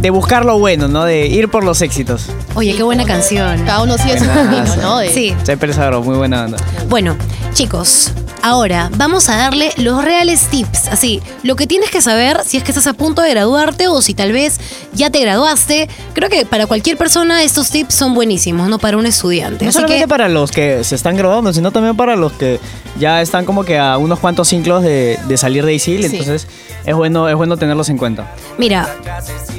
de 0.00 0.10
buscar 0.10 0.44
lo 0.44 0.60
bueno, 0.60 0.86
¿no? 0.86 1.02
De 1.04 1.26
ir 1.26 1.48
por 1.48 1.64
los 1.64 1.82
éxitos. 1.82 2.26
Oye, 2.54 2.76
qué 2.76 2.84
buena 2.84 3.04
canción. 3.04 3.64
Cada 3.64 3.82
uno 3.82 3.98
sigue 3.98 4.20
su 4.20 4.26
camino, 4.26 4.76
¿no? 4.76 4.98
De- 4.98 5.12
Sí. 5.12 5.34
Pérez 5.58 5.78
Agro, 5.78 6.00
muy 6.02 6.16
buena 6.16 6.44
onda. 6.44 6.58
Bueno, 6.88 7.16
chicos, 7.54 8.12
ahora 8.42 8.90
vamos 8.96 9.28
a 9.28 9.36
darle 9.36 9.72
los 9.76 10.04
reales 10.04 10.48
tips. 10.48 10.88
Así, 10.88 11.22
lo 11.42 11.56
que 11.56 11.66
tienes 11.66 11.90
que 11.90 12.00
saber 12.00 12.40
si 12.44 12.56
es 12.56 12.62
que 12.62 12.70
estás 12.70 12.86
a 12.86 12.92
punto 12.92 13.22
de 13.22 13.30
graduarte 13.30 13.88
o 13.88 14.02
si 14.02 14.14
tal 14.14 14.32
vez 14.32 14.58
ya 14.92 15.10
te 15.10 15.20
graduaste. 15.20 15.88
Creo 16.14 16.28
que 16.28 16.44
para 16.44 16.66
cualquier 16.66 16.96
persona 16.96 17.42
estos 17.42 17.70
tips 17.70 17.94
son 17.94 18.14
buenísimos, 18.14 18.68
¿no? 18.68 18.78
Para 18.78 18.96
un 18.96 19.06
estudiante. 19.06 19.64
No 19.64 19.70
Así 19.70 19.76
solamente 19.76 20.04
que, 20.04 20.08
para 20.08 20.28
los 20.28 20.50
que 20.50 20.84
se 20.84 20.94
están 20.94 21.16
graduando, 21.16 21.52
sino 21.52 21.70
también 21.70 21.96
para 21.96 22.16
los 22.16 22.32
que 22.32 22.60
ya 22.98 23.22
están 23.22 23.44
como 23.44 23.64
que 23.64 23.78
a 23.78 23.98
unos 23.98 24.18
cuantos 24.18 24.48
ciclos 24.48 24.82
de, 24.82 25.18
de 25.26 25.36
salir 25.36 25.64
de 25.64 25.74
ISIL. 25.74 26.00
Sí. 26.00 26.16
Entonces 26.16 26.46
es 26.88 26.94
bueno, 26.94 27.28
es 27.28 27.34
bueno 27.34 27.58
tenerlos 27.58 27.90
en 27.90 27.98
cuenta. 27.98 28.34
mira, 28.56 28.88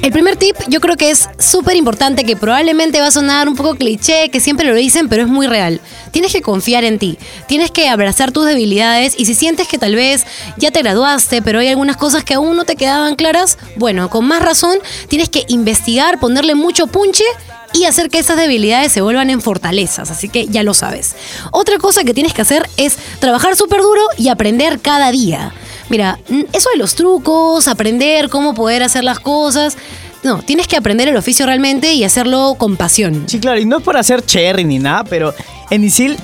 el 0.02 0.10
primer 0.10 0.36
tip 0.36 0.56
yo 0.66 0.80
creo 0.80 0.96
que 0.96 1.10
es 1.10 1.28
súper 1.38 1.76
importante, 1.76 2.24
que 2.24 2.34
probablemente 2.34 3.00
va 3.00 3.06
a 3.06 3.10
sonar 3.12 3.48
un 3.48 3.54
poco 3.54 3.76
cliché, 3.76 4.30
que 4.30 4.40
siempre 4.40 4.66
lo 4.66 4.74
dicen, 4.74 5.08
pero 5.08 5.22
es 5.22 5.28
muy 5.28 5.46
real. 5.46 5.80
Tienes 6.10 6.32
que 6.32 6.42
confiar 6.42 6.82
en 6.82 6.98
ti, 6.98 7.18
tienes 7.46 7.70
que 7.70 7.88
abrazar 7.88 8.32
tus 8.32 8.46
debilidades 8.46 9.14
y 9.16 9.26
si 9.26 9.34
sientes 9.34 9.68
que 9.68 9.78
tal 9.78 9.94
vez 9.94 10.26
ya 10.56 10.72
te 10.72 10.82
graduaste, 10.82 11.40
pero 11.40 11.60
hay 11.60 11.68
algunas 11.68 11.96
cosas 11.96 12.24
que 12.24 12.34
aún 12.34 12.56
no 12.56 12.64
te 12.64 12.74
quedaban 12.74 13.14
claras, 13.14 13.58
bueno, 13.76 14.10
con 14.10 14.26
más 14.26 14.42
razón 14.42 14.78
tienes 15.06 15.28
que 15.28 15.44
investigar, 15.46 16.18
ponerle 16.18 16.56
mucho 16.56 16.88
punche 16.88 17.24
y 17.72 17.84
hacer 17.84 18.10
que 18.10 18.18
esas 18.18 18.36
debilidades 18.36 18.90
se 18.90 19.02
vuelvan 19.02 19.30
en 19.30 19.40
fortalezas, 19.40 20.10
así 20.10 20.28
que 20.28 20.48
ya 20.48 20.64
lo 20.64 20.74
sabes. 20.74 21.14
Otra 21.52 21.78
cosa 21.78 22.02
que 22.02 22.12
tienes 22.12 22.34
que 22.34 22.42
hacer 22.42 22.68
es 22.76 22.96
trabajar 23.20 23.54
súper 23.54 23.82
duro 23.82 24.02
y 24.18 24.28
aprender 24.28 24.80
cada 24.80 25.12
día. 25.12 25.52
Mira, 25.90 26.18
eso 26.52 26.70
de 26.70 26.78
los 26.78 26.94
trucos, 26.94 27.68
aprender 27.68 28.28
cómo 28.30 28.54
poder 28.54 28.82
hacer 28.82 29.04
las 29.04 29.20
cosas, 29.20 29.76
no, 30.22 30.40
tienes 30.42 30.68
que 30.68 30.76
aprender 30.76 31.08
el 31.08 31.16
oficio 31.16 31.46
realmente 31.46 31.92
y 31.92 32.04
hacerlo 32.04 32.54
con 32.56 32.76
pasión. 32.76 33.24
Sí, 33.26 33.40
claro, 33.40 33.58
y 33.58 33.64
no 33.64 33.78
es 33.78 33.82
por 33.82 33.96
hacer 33.96 34.24
cherry 34.24 34.64
ni 34.64 34.78
nada, 34.78 35.04
pero 35.04 35.34
en 35.70 35.84
ISIL 35.84 36.16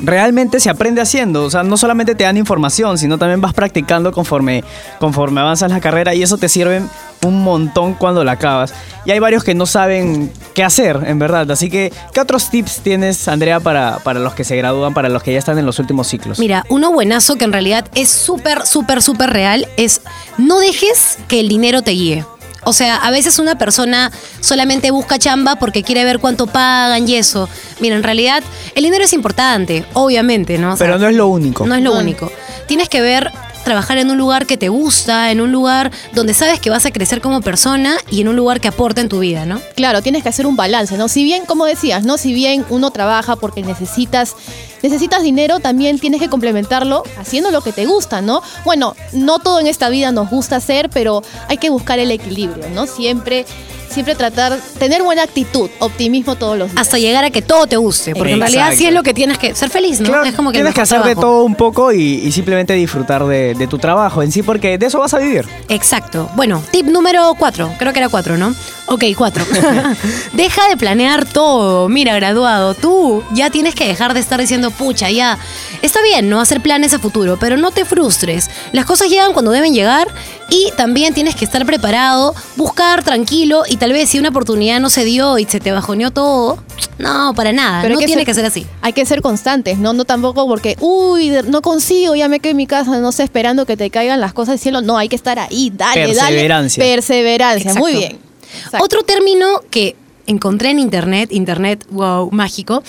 realmente 0.00 0.60
se 0.60 0.70
aprende 0.70 1.00
haciendo. 1.00 1.44
O 1.44 1.50
sea, 1.50 1.62
no 1.62 1.76
solamente 1.76 2.14
te 2.14 2.24
dan 2.24 2.36
información, 2.36 2.98
sino 2.98 3.18
también 3.18 3.40
vas 3.40 3.54
practicando 3.54 4.12
conforme, 4.12 4.64
conforme 4.98 5.40
avanzas 5.40 5.70
la 5.70 5.80
carrera 5.80 6.14
y 6.14 6.22
eso 6.22 6.38
te 6.38 6.48
sirve 6.48 6.82
un 7.24 7.42
montón 7.42 7.94
cuando 7.94 8.24
la 8.24 8.32
acabas. 8.32 8.74
Y 9.04 9.10
hay 9.10 9.18
varios 9.18 9.44
que 9.44 9.54
no 9.54 9.66
saben 9.66 10.30
qué 10.54 10.62
hacer, 10.64 11.00
en 11.06 11.18
verdad. 11.18 11.50
Así 11.50 11.70
que, 11.70 11.92
¿qué 12.12 12.20
otros 12.20 12.50
tips 12.50 12.80
tienes, 12.80 13.28
Andrea, 13.28 13.60
para, 13.60 13.98
para 13.98 14.20
los 14.20 14.34
que 14.34 14.44
se 14.44 14.56
gradúan, 14.56 14.94
para 14.94 15.08
los 15.08 15.22
que 15.22 15.32
ya 15.32 15.38
están 15.38 15.58
en 15.58 15.66
los 15.66 15.78
últimos 15.78 16.06
ciclos? 16.06 16.38
Mira, 16.38 16.64
uno 16.68 16.92
buenazo 16.92 17.36
que 17.36 17.44
en 17.44 17.52
realidad 17.52 17.88
es 17.94 18.10
súper, 18.10 18.66
súper, 18.66 19.02
súper 19.02 19.30
real 19.30 19.68
es 19.76 20.00
no 20.38 20.58
dejes 20.58 21.18
que 21.28 21.40
el 21.40 21.48
dinero 21.48 21.82
te 21.82 21.92
guíe. 21.92 22.24
O 22.64 22.72
sea, 22.72 22.96
a 22.96 23.10
veces 23.10 23.38
una 23.38 23.56
persona 23.56 24.10
solamente 24.40 24.90
busca 24.90 25.18
chamba 25.18 25.56
porque 25.56 25.82
quiere 25.82 26.04
ver 26.04 26.18
cuánto 26.18 26.46
pagan 26.46 27.08
y 27.08 27.16
eso. 27.16 27.48
Mira, 27.80 27.96
en 27.96 28.02
realidad 28.02 28.42
el 28.74 28.84
dinero 28.84 29.04
es 29.04 29.12
importante, 29.12 29.84
obviamente, 29.92 30.58
¿no? 30.58 30.74
O 30.74 30.76
sea, 30.76 30.86
pero 30.86 30.98
no 30.98 31.08
es 31.08 31.14
lo 31.14 31.28
único. 31.28 31.66
no 31.66 31.74
es 31.74 31.82
lo 31.82 31.94
único. 31.96 32.30
Tienes 32.66 32.88
que 32.88 33.00
ver 33.00 33.30
trabajar 33.64 33.98
en 33.98 34.10
un 34.10 34.18
lugar 34.18 34.46
que 34.46 34.56
te 34.56 34.68
gusta, 34.68 35.30
en 35.30 35.40
un 35.40 35.50
lugar 35.50 35.90
donde 36.12 36.34
sabes 36.34 36.60
que 36.60 36.70
vas 36.70 36.86
a 36.86 36.90
crecer 36.90 37.20
como 37.20 37.40
persona 37.40 37.96
y 38.10 38.20
en 38.20 38.28
un 38.28 38.36
lugar 38.36 38.60
que 38.60 38.68
aporta 38.68 39.00
en 39.00 39.08
tu 39.08 39.20
vida, 39.20 39.46
¿no? 39.46 39.60
Claro, 39.74 40.02
tienes 40.02 40.22
que 40.22 40.28
hacer 40.28 40.46
un 40.46 40.56
balance, 40.56 40.96
¿no? 40.96 41.08
Si 41.08 41.24
bien, 41.24 41.46
como 41.46 41.66
decías, 41.66 42.04
¿no? 42.04 42.18
Si 42.18 42.32
bien 42.32 42.64
uno 42.68 42.90
trabaja 42.90 43.36
porque 43.36 43.62
necesitas, 43.62 44.36
necesitas 44.82 45.22
dinero, 45.22 45.60
también 45.60 45.98
tienes 45.98 46.20
que 46.20 46.28
complementarlo 46.28 47.02
haciendo 47.18 47.50
lo 47.50 47.62
que 47.62 47.72
te 47.72 47.86
gusta, 47.86 48.20
¿no? 48.20 48.42
Bueno, 48.64 48.94
no 49.12 49.38
todo 49.38 49.60
en 49.60 49.66
esta 49.66 49.88
vida 49.88 50.12
nos 50.12 50.30
gusta 50.30 50.56
hacer, 50.56 50.90
pero 50.90 51.22
hay 51.48 51.58
que 51.58 51.70
buscar 51.70 51.98
el 51.98 52.10
equilibrio, 52.10 52.68
¿no? 52.70 52.86
Siempre, 52.86 53.46
siempre 53.94 54.14
tratar, 54.14 54.58
tener 54.78 55.02
buena 55.02 55.22
actitud, 55.22 55.70
optimismo 55.78 56.36
todos 56.36 56.58
los 56.58 56.70
días. 56.70 56.80
Hasta 56.80 56.98
llegar 56.98 57.24
a 57.24 57.30
que 57.30 57.42
todo 57.42 57.66
te 57.66 57.76
guste, 57.76 58.14
porque 58.14 58.32
en 58.32 58.40
realidad 58.40 58.66
sí 58.68 58.72
Exacto. 58.74 58.88
es 58.88 58.94
lo 58.94 59.02
que 59.02 59.14
tienes 59.14 59.38
que 59.38 59.54
ser 59.54 59.70
feliz, 59.70 60.00
¿no? 60.00 60.08
Claro, 60.08 60.24
es 60.24 60.34
como 60.34 60.50
que 60.50 60.58
tienes 60.58 60.74
que 60.74 60.80
hacer 60.80 61.02
de 61.02 61.14
todo 61.14 61.44
un 61.44 61.54
poco 61.54 61.92
y, 61.92 62.00
y 62.00 62.32
simplemente 62.32 62.74
disfrutar 62.74 63.24
de, 63.24 63.54
de 63.54 63.66
tu 63.66 63.78
trabajo 63.78 64.22
en 64.22 64.32
sí, 64.32 64.42
porque 64.42 64.76
de 64.78 64.86
eso 64.86 64.98
vas 64.98 65.14
a 65.14 65.18
vivir. 65.18 65.46
Exacto. 65.68 66.28
Bueno, 66.34 66.62
tip 66.70 66.86
número 66.86 67.34
cuatro. 67.38 67.70
Creo 67.78 67.92
que 67.92 68.00
era 68.00 68.08
cuatro, 68.08 68.36
¿no? 68.36 68.54
Ok, 68.86 69.04
cuatro. 69.16 69.44
Deja 70.32 70.68
de 70.68 70.76
planear 70.76 71.24
todo. 71.24 71.88
Mira, 71.88 72.14
graduado, 72.14 72.74
tú 72.74 73.22
ya 73.32 73.50
tienes 73.50 73.74
que 73.74 73.86
dejar 73.86 74.14
de 74.14 74.20
estar 74.20 74.40
diciendo, 74.40 74.70
pucha, 74.70 75.10
ya. 75.10 75.38
Está 75.82 76.02
bien, 76.02 76.28
¿no? 76.28 76.40
Hacer 76.40 76.60
planes 76.60 76.94
a 76.94 76.98
futuro, 76.98 77.36
pero 77.38 77.56
no 77.56 77.70
te 77.70 77.84
frustres. 77.84 78.50
Las 78.72 78.84
cosas 78.84 79.08
llegan 79.08 79.32
cuando 79.32 79.50
deben 79.50 79.74
llegar 79.74 80.08
y 80.50 80.70
también 80.76 81.14
tienes 81.14 81.34
que 81.36 81.44
estar 81.44 81.64
preparado, 81.66 82.34
buscar 82.56 83.02
tranquilo 83.02 83.62
y 83.68 83.76
tal 83.76 83.92
vez 83.92 84.08
si 84.10 84.18
una 84.18 84.28
oportunidad 84.28 84.80
no 84.80 84.90
se 84.90 85.04
dio 85.04 85.38
y 85.38 85.44
se 85.44 85.60
te 85.60 85.72
bajoneó 85.72 86.10
todo, 86.10 86.58
no, 86.98 87.32
para 87.34 87.52
nada. 87.52 87.82
Pero 87.82 87.94
no 87.94 88.00
que 88.00 88.06
tiene 88.06 88.20
ser- 88.20 88.26
que 88.26 88.34
ser 88.34 88.44
así. 88.46 88.66
Hay 88.82 88.92
que 88.92 89.04
ser 89.06 89.20
constantes, 89.22 89.78
¿no? 89.78 89.92
No 89.92 90.04
tampoco 90.04 90.46
porque, 90.46 90.76
uy, 90.80 91.30
no 91.48 91.62
consigo, 91.62 92.14
ya 92.14 92.28
me 92.28 92.40
quedo 92.40 92.52
en 92.52 92.56
mi 92.58 92.66
casa, 92.66 92.98
no 92.98 93.10
sé, 93.12 93.22
esperando 93.24 93.66
que 93.66 93.76
te 93.76 93.90
caigan 93.90 94.20
las 94.20 94.32
cosas 94.32 94.54
del 94.54 94.58
cielo. 94.60 94.80
No, 94.80 94.96
hay 94.98 95.08
que 95.08 95.16
estar 95.16 95.38
ahí, 95.38 95.70
dale, 95.74 96.00
dale. 96.14 96.14
Perseverancia. 96.14 96.84
Perseverancia, 96.84 97.74
muy 97.74 97.92
bien. 97.94 98.18
Exacto. 98.56 98.84
Otro 98.84 99.02
término 99.02 99.60
que 99.70 99.96
encontré 100.26 100.70
en 100.70 100.78
internet, 100.78 101.30
internet, 101.32 101.84
wow, 101.90 102.30
mágico. 102.30 102.82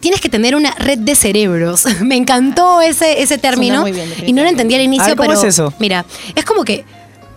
Tienes 0.00 0.20
que 0.20 0.28
tener 0.28 0.56
una 0.56 0.72
red 0.72 0.98
de 0.98 1.14
cerebros. 1.14 1.84
Me 2.00 2.16
encantó 2.16 2.80
ese, 2.80 3.22
ese 3.22 3.38
término. 3.38 3.82
muy 3.82 3.92
bien, 3.92 4.12
y 4.26 4.32
no 4.32 4.42
lo 4.42 4.48
entendí 4.48 4.74
al 4.74 4.82
inicio, 4.82 5.06
ver, 5.06 5.16
¿cómo 5.16 5.28
pero. 5.30 5.40
es 5.40 5.46
eso? 5.46 5.72
Mira, 5.78 6.04
es 6.34 6.44
como 6.44 6.64
que. 6.64 6.84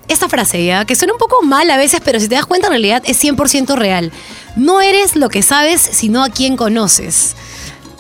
Esta 0.10 0.28
frase 0.28 0.66
ya, 0.66 0.84
que 0.84 0.98
suena 0.98 1.14
un 1.14 1.18
poco 1.18 1.42
mal 1.44 1.70
a 1.72 1.78
veces, 1.78 2.02
pero 2.04 2.20
si 2.20 2.28
te 2.28 2.36
das 2.36 2.46
cuenta, 2.46 2.68
en 2.68 2.72
realidad 2.74 3.02
es 3.06 3.24
100% 3.24 3.74
real. 3.78 4.12
No 4.58 4.82
eres 4.82 5.16
lo 5.16 5.30
que 5.30 5.42
sabes, 5.42 5.80
sino 5.80 6.26
a 6.26 6.30
quien 6.30 6.58
conoces. 6.58 7.36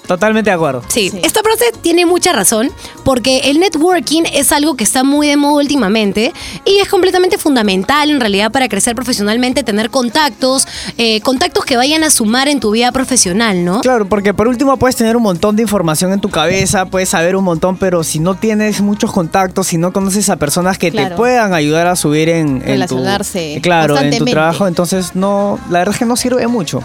Totalmente 0.08 0.50
de 0.50 0.56
acuerdo. 0.56 0.84
Sí, 0.88 1.10
Sí. 1.10 1.22
esta 1.24 1.42
frase 1.42 1.66
tiene 1.82 2.06
mucha 2.06 2.34
razón 2.34 2.72
porque 3.04 3.40
el 3.46 3.60
networking 3.60 4.24
es 4.34 4.52
algo 4.52 4.76
que 4.76 4.84
está 4.84 5.04
muy 5.04 5.28
de 5.28 5.38
moda 5.38 5.62
últimamente 5.62 6.34
y 6.66 6.80
es 6.80 6.90
completamente 6.90 7.38
fundamental 7.38 8.10
en 8.10 8.20
realidad 8.20 8.52
para 8.52 8.68
crecer 8.68 8.96
profesionalmente, 8.96 9.64
tener 9.64 9.90
contactos, 9.90 10.68
eh, 10.98 11.22
contactos 11.22 11.66
que 11.66 11.78
vayan 11.78 12.04
a 12.04 12.10
sumar 12.10 12.48
en 12.48 12.60
tu 12.60 12.72
vida 12.72 12.92
profesional, 12.92 13.64
¿no? 13.64 13.82
Claro, 13.82 14.08
porque 14.08 14.34
por 14.34 14.48
último 14.48 14.78
puedes 14.78 14.96
tener 14.96 15.16
un 15.16 15.24
montón 15.24 15.56
de 15.56 15.62
información 15.62 16.12
en 16.12 16.20
tu 16.20 16.30
cabeza, 16.30 16.86
puedes 16.86 17.10
saber 17.10 17.36
un 17.36 17.44
montón, 17.44 17.78
pero 17.78 18.04
si 18.04 18.20
no 18.20 18.36
tienes 18.36 18.82
muchos 18.82 19.12
contactos, 19.12 19.68
si 19.68 19.78
no 19.78 19.94
conoces 19.94 20.30
a 20.30 20.36
personas 20.36 20.78
que 20.78 20.92
te 20.92 21.08
puedan 21.12 21.54
ayudar 21.54 21.88
a 21.88 21.96
subir 21.96 22.30
en, 22.30 22.58
en 22.58 22.62
tu, 22.62 22.66
Relacionarse 22.66 23.60
claro, 23.62 23.98
en 24.00 24.18
tu 24.18 24.26
trabajo, 24.26 24.68
entonces 24.68 25.16
no, 25.16 25.60
la 25.70 25.80
verdad 25.80 25.94
es 25.94 26.00
que 26.00 26.06
no 26.06 26.16
sirve 26.16 26.48
mucho. 26.48 26.84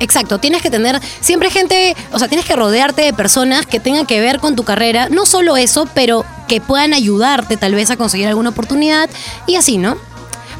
Exacto, 0.00 0.38
tienes 0.38 0.62
que 0.62 0.70
tener 0.70 1.00
siempre 1.20 1.50
gente, 1.50 1.96
o 2.12 2.18
sea, 2.18 2.28
tienes 2.28 2.46
que 2.46 2.54
rodearte 2.54 3.02
de 3.02 3.12
personas 3.12 3.64
que 3.66 3.80
tengan 3.80 4.06
que 4.06 4.20
ver 4.20 4.40
con 4.40 4.54
tu 4.54 4.62
carrera, 4.62 5.08
no 5.08 5.24
solo 5.24 5.56
eso, 5.56 5.88
pero 5.94 6.24
que 6.48 6.60
puedan 6.60 6.92
ayudarte 6.92 7.56
tal 7.56 7.74
vez 7.74 7.90
a 7.90 7.96
conseguir 7.96 8.28
alguna 8.28 8.50
oportunidad 8.50 9.08
y 9.46 9.56
así, 9.56 9.78
¿no? 9.78 9.96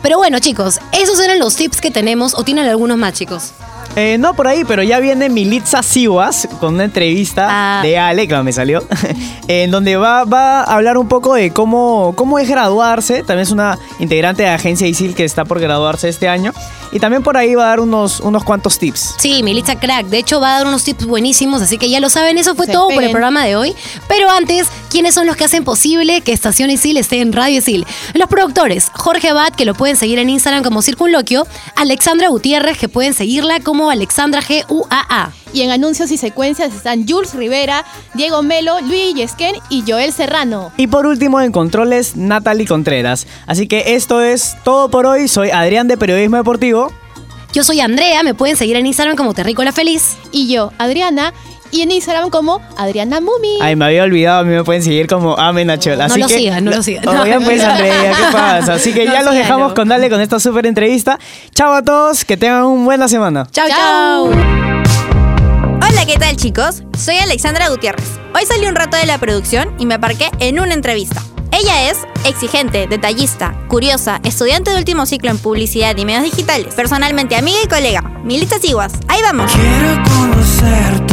Pero 0.03 0.19
bueno, 0.19 0.39
chicos, 0.39 0.81
esos 0.93 1.21
eran 1.21 1.39
los 1.39 1.57
tips 1.57 1.81
que 1.81 1.91
tenemos 1.91 2.35
o 2.35 2.45
tienen 2.45 2.67
algunos 2.67 2.97
más, 2.97 3.13
chicos. 3.13 3.53
Eh, 3.97 4.19
no 4.19 4.35
por 4.35 4.47
ahí, 4.47 4.63
pero 4.65 4.83
ya 4.83 5.01
viene 5.01 5.29
Militza 5.31 5.83
Siwas 5.83 6.47
con 6.61 6.75
una 6.75 6.85
entrevista 6.85 7.47
Ah. 7.49 7.81
de 7.83 7.99
Ale, 7.99 8.29
que 8.29 8.37
me 8.43 8.53
salió, 8.53 8.85
en 9.49 9.71
donde 9.71 9.97
va, 9.97 10.25
va 10.25 10.61
a 10.61 10.75
hablar 10.75 10.99
un 10.99 11.09
poco 11.09 11.35
de 11.35 11.51
cómo, 11.51 12.13
cómo 12.15 12.39
es 12.39 12.49
graduarse. 12.49 13.21
También 13.23 13.41
es 13.41 13.51
una 13.51 13.79
integrante 13.99 14.43
de 14.43 14.51
agencia 14.51 14.87
ISIL 14.87 15.15
que 15.15 15.25
está 15.25 15.45
por 15.47 15.61
graduarse 15.61 16.09
este 16.11 16.29
año. 16.29 16.53
Y 16.93 17.01
también 17.01 17.23
por 17.23 17.37
ahí 17.37 17.55
va 17.55 17.65
a 17.65 17.69
dar 17.71 17.81
unos, 17.81 18.21
unos 18.21 18.45
cuantos 18.45 18.79
tips. 18.79 19.17
Sí, 19.19 19.43
Militza 19.43 19.77
Crack. 19.77 20.07
De 20.07 20.19
hecho, 20.19 20.41
va 20.41 20.55
a 20.55 20.59
dar 20.59 20.67
unos 20.69 20.85
tips 20.85 21.05
buenísimos, 21.05 21.61
así 21.61 21.79
que 21.79 21.91
ya 21.91 21.99
lo 21.99 22.09
saben. 22.11 22.39
Eso 22.39 22.55
fue 22.55 22.67
Se 22.67 22.73
todo 22.73 22.89
por 22.91 23.03
el 23.03 23.11
programa 23.11 23.45
de 23.45 23.57
hoy. 23.57 23.75
Pero 24.09 24.31
antes, 24.31 24.69
¿quiénes 24.91 25.15
son 25.15 25.27
los 25.27 25.37
que 25.37 25.45
hacen 25.45 25.65
posible 25.65 26.21
que 26.21 26.33
Estación 26.33 26.71
Isil 26.71 26.97
esté 26.97 27.21
en 27.21 27.33
Radio 27.33 27.59
Isil? 27.59 27.87
Los 28.15 28.29
productores, 28.29 28.91
Jorge 28.95 29.31
Abad, 29.31 29.53
que 29.55 29.65
lo 29.65 29.75
pueden 29.75 29.97
seguir 29.97 30.19
en 30.21 30.31
Instagram 30.31 30.63
como 30.63 30.81
Circunloquio, 30.81 31.47
Alexandra 31.75 32.29
Gutiérrez, 32.29 32.79
que 32.79 32.89
pueden 32.89 33.15
seguirla 33.15 33.59
como 33.61 33.86
Alexandra 33.91 34.43
GUAA. 34.69 35.33
Y 35.53 35.63
en 35.63 35.71
anuncios 35.71 36.11
y 36.11 36.17
secuencias 36.17 36.75
están 36.75 37.07
Jules 37.09 37.35
Rivera, 37.35 37.85
Diego 38.15 38.43
Melo, 38.43 38.81
Luis 38.83 39.15
Yesquén 39.15 39.55
y 39.71 39.85
Joel 39.87 40.13
Serrano. 40.13 40.73
Y 40.77 40.87
por 40.87 41.07
último, 41.07 41.41
en 41.41 41.53
controles, 41.53 42.17
Natalie 42.17 42.67
Contreras. 42.67 43.27
Así 43.47 43.67
que 43.67 43.95
esto 43.95 44.21
es 44.21 44.57
todo 44.65 44.91
por 44.91 45.07
hoy. 45.07 45.29
Soy 45.29 45.51
Adrián 45.51 45.89
de 45.89 45.97
Periodismo 45.97 46.37
Deportivo. 46.37 46.93
Yo 47.53 47.65
soy 47.65 47.81
Andrea, 47.81 48.23
me 48.23 48.35
pueden 48.35 48.57
seguir 48.57 48.77
en 48.77 48.85
Instagram 48.85 49.17
como 49.17 49.33
Terrícola 49.33 49.73
Feliz. 49.73 50.17
Y 50.31 50.53
yo, 50.53 50.73
Adriana, 50.77 51.33
y 51.71 51.83
en 51.83 51.91
Instagram 51.91 52.31
como 52.31 52.61
Adriana 52.77 53.21
Mumi. 53.21 53.59
Ay, 53.61 53.77
me 53.77 53.85
había 53.87 54.05
olvidado, 54.05 54.41
a 54.41 54.45
mí 54.45 54.55
me 54.55 54.65
pueden 54.65 54.83
seguir 54.83 55.07
como 55.07 55.37
Amenachol. 55.37 55.99
No 55.99 56.05
Así 56.05 56.21
lo 56.21 56.29
que, 56.29 56.39
sigas, 56.39 56.63
no 56.63 56.71
lo 56.71 56.83
sigas. 56.83 57.07
Oigan, 57.23 57.43
pues, 57.45 57.63
Andrea, 57.63 58.13
¿qué 58.17 58.33
pasa? 58.33 58.75
Así 58.75 58.93
que 58.93 59.05
No 59.07 59.13
ya 59.13 59.23
los 59.23 59.35
dejamos 59.35 59.69
no. 59.71 59.75
con 59.75 59.89
Dale 59.89 60.11
con 60.11 60.21
esta 60.21 60.41
súper 60.41 60.67
entrevista. 60.67 61.19
Chao 61.55 61.73
a 61.73 61.83
todos, 61.83 62.25
que 62.25 62.37
tengan 62.37 62.65
una 62.65 62.85
buena 62.85 63.09
semana. 63.09 63.47
Chao, 63.51 63.69
chao. 63.69 64.25
Hola, 64.27 66.05
¿qué 66.07 66.19
tal 66.19 66.37
chicos? 66.37 66.83
Soy 66.99 67.17
Alexandra 67.17 67.69
Gutiérrez. 67.69 68.19
Hoy 68.35 68.45
salí 68.47 68.67
un 68.67 68.75
rato 68.75 68.97
de 68.97 69.07
la 69.07 69.19
producción 69.19 69.75
y 69.79 69.87
me 69.87 69.95
aparqué 69.95 70.31
en 70.41 70.59
una 70.59 70.75
entrevista. 70.75 71.23
Ella 71.53 71.91
es 71.91 71.99
exigente, 72.25 72.87
detallista, 72.87 73.55
curiosa, 73.69 74.21
estudiante 74.25 74.73
de 74.73 74.79
último 74.79 75.07
ciclo 75.07 75.31
en 75.31 75.39
publicidad 75.39 75.97
y 75.97 76.05
medios 76.05 76.25
digitales, 76.25 76.75
personalmente 76.75 77.37
amiga 77.37 77.59
y 77.65 77.69
colega, 77.69 78.03
Milita 78.25 78.59
Siguas. 78.59 78.93
Ahí 79.09 79.23
vamos. 79.23 79.53
¿Cómo 79.53 80.35
fue 80.43 81.06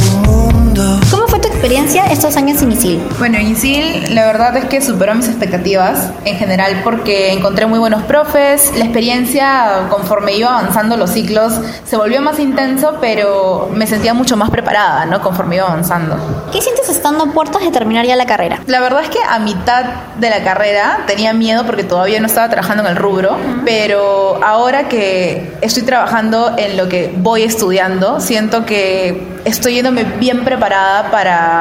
tu 0.76 1.33
experiencia 1.64 2.08
estos 2.08 2.36
años 2.36 2.62
en 2.62 2.74
ISIL? 2.74 3.02
Bueno, 3.20 3.38
en 3.38 3.48
ISIL 3.48 4.14
la 4.14 4.26
verdad 4.26 4.58
es 4.58 4.66
que 4.66 4.82
superó 4.82 5.16
mis 5.16 5.30
expectativas 5.30 6.12
en 6.26 6.36
general 6.36 6.82
porque 6.84 7.32
encontré 7.32 7.68
muy 7.68 7.80
buenos 7.80 8.04
profes, 8.04 8.74
la 8.76 8.84
experiencia 8.84 9.88
conforme 9.90 10.36
iba 10.36 10.60
avanzando 10.60 10.98
los 10.98 11.12
ciclos 11.12 11.54
se 11.86 11.96
volvió 11.96 12.22
más 12.22 12.38
intenso, 12.40 12.98
pero 13.00 13.70
me 13.74 13.88
sentía 13.88 14.14
mucho 14.14 14.36
más 14.36 14.50
preparada, 14.50 15.06
¿no? 15.06 15.22
Conforme 15.22 15.56
iba 15.56 15.66
avanzando. 15.66 16.18
¿Qué 16.52 16.60
sientes 16.60 16.90
estando 16.90 17.24
a 17.24 17.28
puertas 17.28 17.62
de 17.62 17.72
terminar 17.72 18.06
ya 18.06 18.18
la 18.18 18.26
carrera? 18.26 18.60
La 18.68 18.82
verdad 18.82 19.02
es 19.02 19.10
que 19.10 19.20
a 19.26 19.40
mitad 19.40 19.86
de 20.20 20.30
la 20.30 20.44
carrera 20.44 21.06
tenía 21.08 21.32
miedo 21.32 21.66
porque 21.66 21.86
todavía 21.86 22.20
no 22.20 22.26
estaba 22.26 22.50
trabajando 22.50 22.84
en 22.84 22.90
el 22.90 22.98
rubro, 22.98 23.38
pero 23.64 24.44
ahora 24.44 24.90
que 24.90 25.54
estoy 25.62 25.84
trabajando 25.84 26.56
en 26.58 26.76
lo 26.76 26.90
que 26.90 27.14
voy 27.16 27.44
estudiando, 27.44 28.20
siento 28.20 28.66
que 28.66 29.32
estoy 29.46 29.76
yéndome 29.76 30.04
bien 30.04 30.44
preparada 30.44 31.12
para 31.12 31.53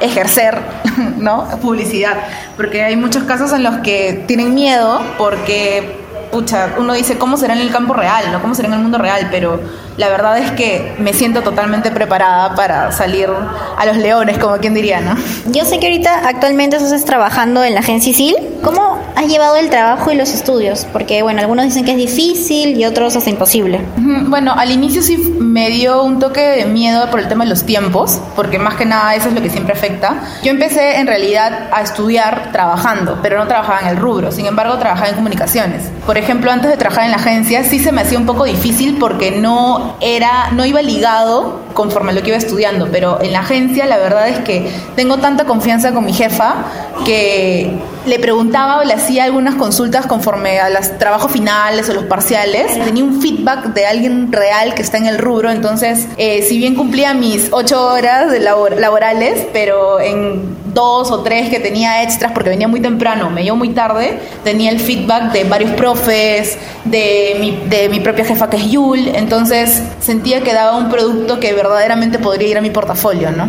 ejercer, 0.00 0.58
¿no? 1.18 1.48
Publicidad, 1.60 2.16
porque 2.56 2.82
hay 2.82 2.96
muchos 2.96 3.24
casos 3.24 3.52
en 3.52 3.62
los 3.62 3.76
que 3.78 4.24
tienen 4.26 4.54
miedo 4.54 5.00
porque 5.18 6.00
pucha, 6.32 6.70
uno 6.78 6.94
dice 6.94 7.18
cómo 7.18 7.36
será 7.36 7.54
en 7.54 7.60
el 7.60 7.70
campo 7.70 7.92
real, 7.92 8.32
¿no? 8.32 8.40
¿Cómo 8.40 8.54
será 8.54 8.68
en 8.68 8.74
el 8.74 8.80
mundo 8.80 8.98
real? 8.98 9.28
Pero 9.30 9.60
la 9.96 10.08
verdad 10.08 10.38
es 10.38 10.50
que 10.52 10.94
me 10.98 11.12
siento 11.12 11.42
totalmente 11.42 11.90
preparada 11.90 12.54
para 12.54 12.92
salir 12.92 13.28
a 13.76 13.86
los 13.86 13.96
leones, 13.96 14.38
como 14.38 14.56
quien 14.56 14.74
diría, 14.74 15.00
¿no? 15.00 15.16
Yo 15.46 15.64
sé 15.64 15.78
que 15.78 15.86
ahorita 15.86 16.26
actualmente 16.26 16.76
estás 16.76 17.04
trabajando 17.04 17.62
en 17.64 17.74
la 17.74 17.80
agencia 17.80 18.10
ISIL. 18.10 18.36
¿Cómo 18.62 18.98
has 19.16 19.26
llevado 19.26 19.56
el 19.56 19.70
trabajo 19.70 20.12
y 20.12 20.14
los 20.14 20.32
estudios? 20.32 20.86
Porque, 20.92 21.22
bueno, 21.22 21.40
algunos 21.40 21.64
dicen 21.64 21.84
que 21.84 21.92
es 21.92 21.96
difícil 21.96 22.78
y 22.78 22.84
otros 22.84 23.16
hasta 23.16 23.28
imposible. 23.28 23.80
Bueno, 23.96 24.52
al 24.56 24.70
inicio 24.70 25.02
sí 25.02 25.16
me 25.16 25.68
dio 25.70 26.02
un 26.02 26.18
toque 26.18 26.40
de 26.40 26.64
miedo 26.64 27.10
por 27.10 27.20
el 27.20 27.28
tema 27.28 27.44
de 27.44 27.50
los 27.50 27.64
tiempos, 27.64 28.20
porque 28.36 28.58
más 28.58 28.74
que 28.74 28.84
nada 28.84 29.14
eso 29.14 29.28
es 29.28 29.34
lo 29.34 29.42
que 29.42 29.50
siempre 29.50 29.72
afecta. 29.74 30.22
Yo 30.42 30.50
empecé 30.50 30.98
en 30.98 31.06
realidad 31.06 31.68
a 31.72 31.82
estudiar 31.82 32.50
trabajando, 32.52 33.18
pero 33.22 33.38
no 33.38 33.46
trabajaba 33.46 33.80
en 33.80 33.88
el 33.88 33.96
rubro, 33.96 34.30
sin 34.32 34.46
embargo 34.46 34.78
trabajaba 34.78 35.08
en 35.08 35.16
comunicaciones. 35.16 35.90
Por 36.06 36.16
ejemplo, 36.16 36.50
antes 36.50 36.70
de 36.70 36.76
trabajar 36.76 37.04
en 37.04 37.10
la 37.10 37.16
agencia 37.16 37.64
sí 37.64 37.78
se 37.78 37.92
me 37.92 38.02
hacía 38.02 38.18
un 38.18 38.26
poco 38.26 38.44
difícil 38.44 38.96
porque 38.98 39.32
no 39.32 39.81
era 40.00 40.50
no 40.52 40.64
iba 40.64 40.82
ligado 40.82 41.60
conforme 41.74 42.12
a 42.12 42.14
lo 42.14 42.22
que 42.22 42.28
iba 42.28 42.36
estudiando, 42.36 42.88
pero 42.90 43.20
en 43.22 43.32
la 43.32 43.40
agencia 43.40 43.86
la 43.86 43.98
verdad 43.98 44.28
es 44.28 44.38
que 44.40 44.70
tengo 44.96 45.18
tanta 45.18 45.44
confianza 45.44 45.92
con 45.92 46.04
mi 46.04 46.12
jefa 46.12 46.64
que 47.04 47.78
le 48.06 48.18
preguntaba 48.18 48.78
o 48.78 48.84
le 48.84 48.94
hacía 48.94 49.24
algunas 49.24 49.54
consultas 49.54 50.06
conforme 50.06 50.58
a 50.60 50.70
los 50.70 50.98
trabajos 50.98 51.30
finales 51.32 51.88
o 51.88 51.94
los 51.94 52.04
parciales. 52.04 52.82
Tenía 52.84 53.04
un 53.04 53.20
feedback 53.20 53.66
de 53.74 53.86
alguien 53.86 54.32
real 54.32 54.74
que 54.74 54.82
está 54.82 54.98
en 54.98 55.06
el 55.06 55.18
rubro, 55.18 55.50
entonces 55.50 56.06
eh, 56.16 56.42
si 56.42 56.58
bien 56.58 56.74
cumplía 56.74 57.14
mis 57.14 57.48
ocho 57.52 57.86
horas 57.86 58.30
de 58.30 58.40
labor- 58.40 58.76
laborales, 58.78 59.46
pero 59.52 60.00
en 60.00 60.56
dos 60.72 61.10
o 61.10 61.20
tres 61.20 61.50
que 61.50 61.60
tenía 61.60 62.02
extras 62.02 62.32
porque 62.32 62.48
venía 62.48 62.66
muy 62.66 62.80
temprano, 62.80 63.28
me 63.30 63.42
llegó 63.44 63.56
muy 63.56 63.70
tarde, 63.70 64.18
tenía 64.42 64.70
el 64.70 64.80
feedback 64.80 65.32
de 65.32 65.44
varios 65.44 65.70
profes, 65.72 66.56
de 66.84 67.36
mi, 67.38 67.50
de 67.68 67.88
mi 67.90 68.00
propia 68.00 68.24
jefa 68.24 68.48
que 68.48 68.56
es 68.56 68.70
Yul, 68.70 69.08
entonces 69.08 69.82
sentía 70.00 70.40
que 70.42 70.52
daba 70.54 70.76
un 70.76 70.88
producto 70.90 71.38
que 71.40 71.52
verdaderamente 71.52 72.18
podría 72.18 72.48
ir 72.48 72.58
a 72.58 72.60
mi 72.62 72.70
portafolio, 72.70 73.30
¿no? 73.30 73.48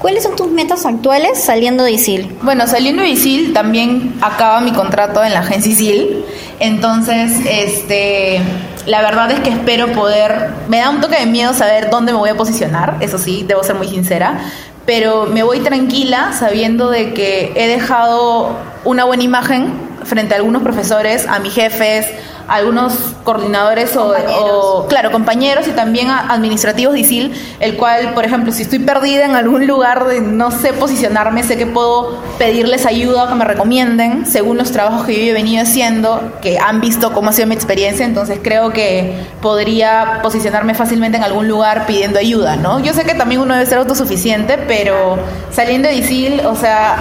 ¿Cuáles 0.00 0.22
son 0.22 0.34
tus 0.34 0.50
metas 0.50 0.86
actuales 0.86 1.38
saliendo 1.38 1.84
de 1.84 1.92
ISIL? 1.92 2.34
Bueno, 2.40 2.66
saliendo 2.66 3.02
de 3.02 3.10
ISIL 3.10 3.52
también 3.52 4.14
acaba 4.22 4.62
mi 4.62 4.72
contrato 4.72 5.22
en 5.22 5.34
la 5.34 5.40
agencia 5.40 5.70
ISIL. 5.70 6.24
Entonces, 6.58 7.32
este, 7.46 8.40
la 8.86 9.02
verdad 9.02 9.30
es 9.30 9.40
que 9.40 9.50
espero 9.50 9.92
poder. 9.92 10.52
Me 10.68 10.78
da 10.78 10.88
un 10.88 11.02
toque 11.02 11.18
de 11.18 11.26
miedo 11.26 11.52
saber 11.52 11.90
dónde 11.90 12.12
me 12.12 12.18
voy 12.18 12.30
a 12.30 12.34
posicionar, 12.34 12.96
eso 13.00 13.18
sí, 13.18 13.44
debo 13.46 13.62
ser 13.62 13.74
muy 13.74 13.88
sincera. 13.88 14.40
Pero 14.86 15.26
me 15.26 15.42
voy 15.42 15.60
tranquila 15.60 16.32
sabiendo 16.32 16.88
de 16.88 17.12
que 17.12 17.52
he 17.54 17.68
dejado 17.68 18.56
una 18.84 19.04
buena 19.04 19.22
imagen 19.22 19.70
frente 20.04 20.32
a 20.32 20.38
algunos 20.38 20.62
profesores, 20.62 21.26
a 21.28 21.40
mis 21.40 21.52
jefes, 21.52 22.06
algunos 22.50 22.92
coordinadores 23.22 23.96
o, 23.96 24.12
o, 24.12 24.86
claro, 24.88 25.12
compañeros 25.12 25.68
y 25.68 25.70
también 25.70 26.10
administrativos 26.10 26.94
de 26.94 27.00
ISIL, 27.00 27.32
el 27.60 27.76
cual, 27.76 28.12
por 28.12 28.24
ejemplo, 28.24 28.52
si 28.52 28.62
estoy 28.62 28.80
perdida 28.80 29.24
en 29.24 29.36
algún 29.36 29.68
lugar 29.68 30.06
de 30.06 30.20
no 30.20 30.50
sé 30.50 30.72
posicionarme, 30.72 31.44
sé 31.44 31.56
que 31.56 31.66
puedo 31.66 32.18
pedirles 32.38 32.86
ayuda, 32.86 33.28
que 33.28 33.34
me 33.36 33.44
recomienden, 33.44 34.26
según 34.26 34.56
los 34.58 34.72
trabajos 34.72 35.06
que 35.06 35.14
yo 35.14 35.30
he 35.30 35.32
venido 35.32 35.62
haciendo, 35.62 36.32
que 36.42 36.58
han 36.58 36.80
visto 36.80 37.12
cómo 37.12 37.30
ha 37.30 37.32
sido 37.32 37.46
mi 37.46 37.54
experiencia, 37.54 38.04
entonces 38.04 38.40
creo 38.42 38.70
que 38.70 39.14
podría 39.40 40.18
posicionarme 40.22 40.74
fácilmente 40.74 41.18
en 41.18 41.24
algún 41.24 41.46
lugar 41.46 41.86
pidiendo 41.86 42.18
ayuda, 42.18 42.56
¿no? 42.56 42.80
Yo 42.80 42.94
sé 42.94 43.04
que 43.04 43.14
también 43.14 43.40
uno 43.40 43.54
debe 43.54 43.66
ser 43.66 43.78
autosuficiente, 43.78 44.58
pero 44.58 45.18
saliendo 45.52 45.88
de 45.88 45.94
ISIL, 45.94 46.40
o 46.46 46.56
sea, 46.56 46.96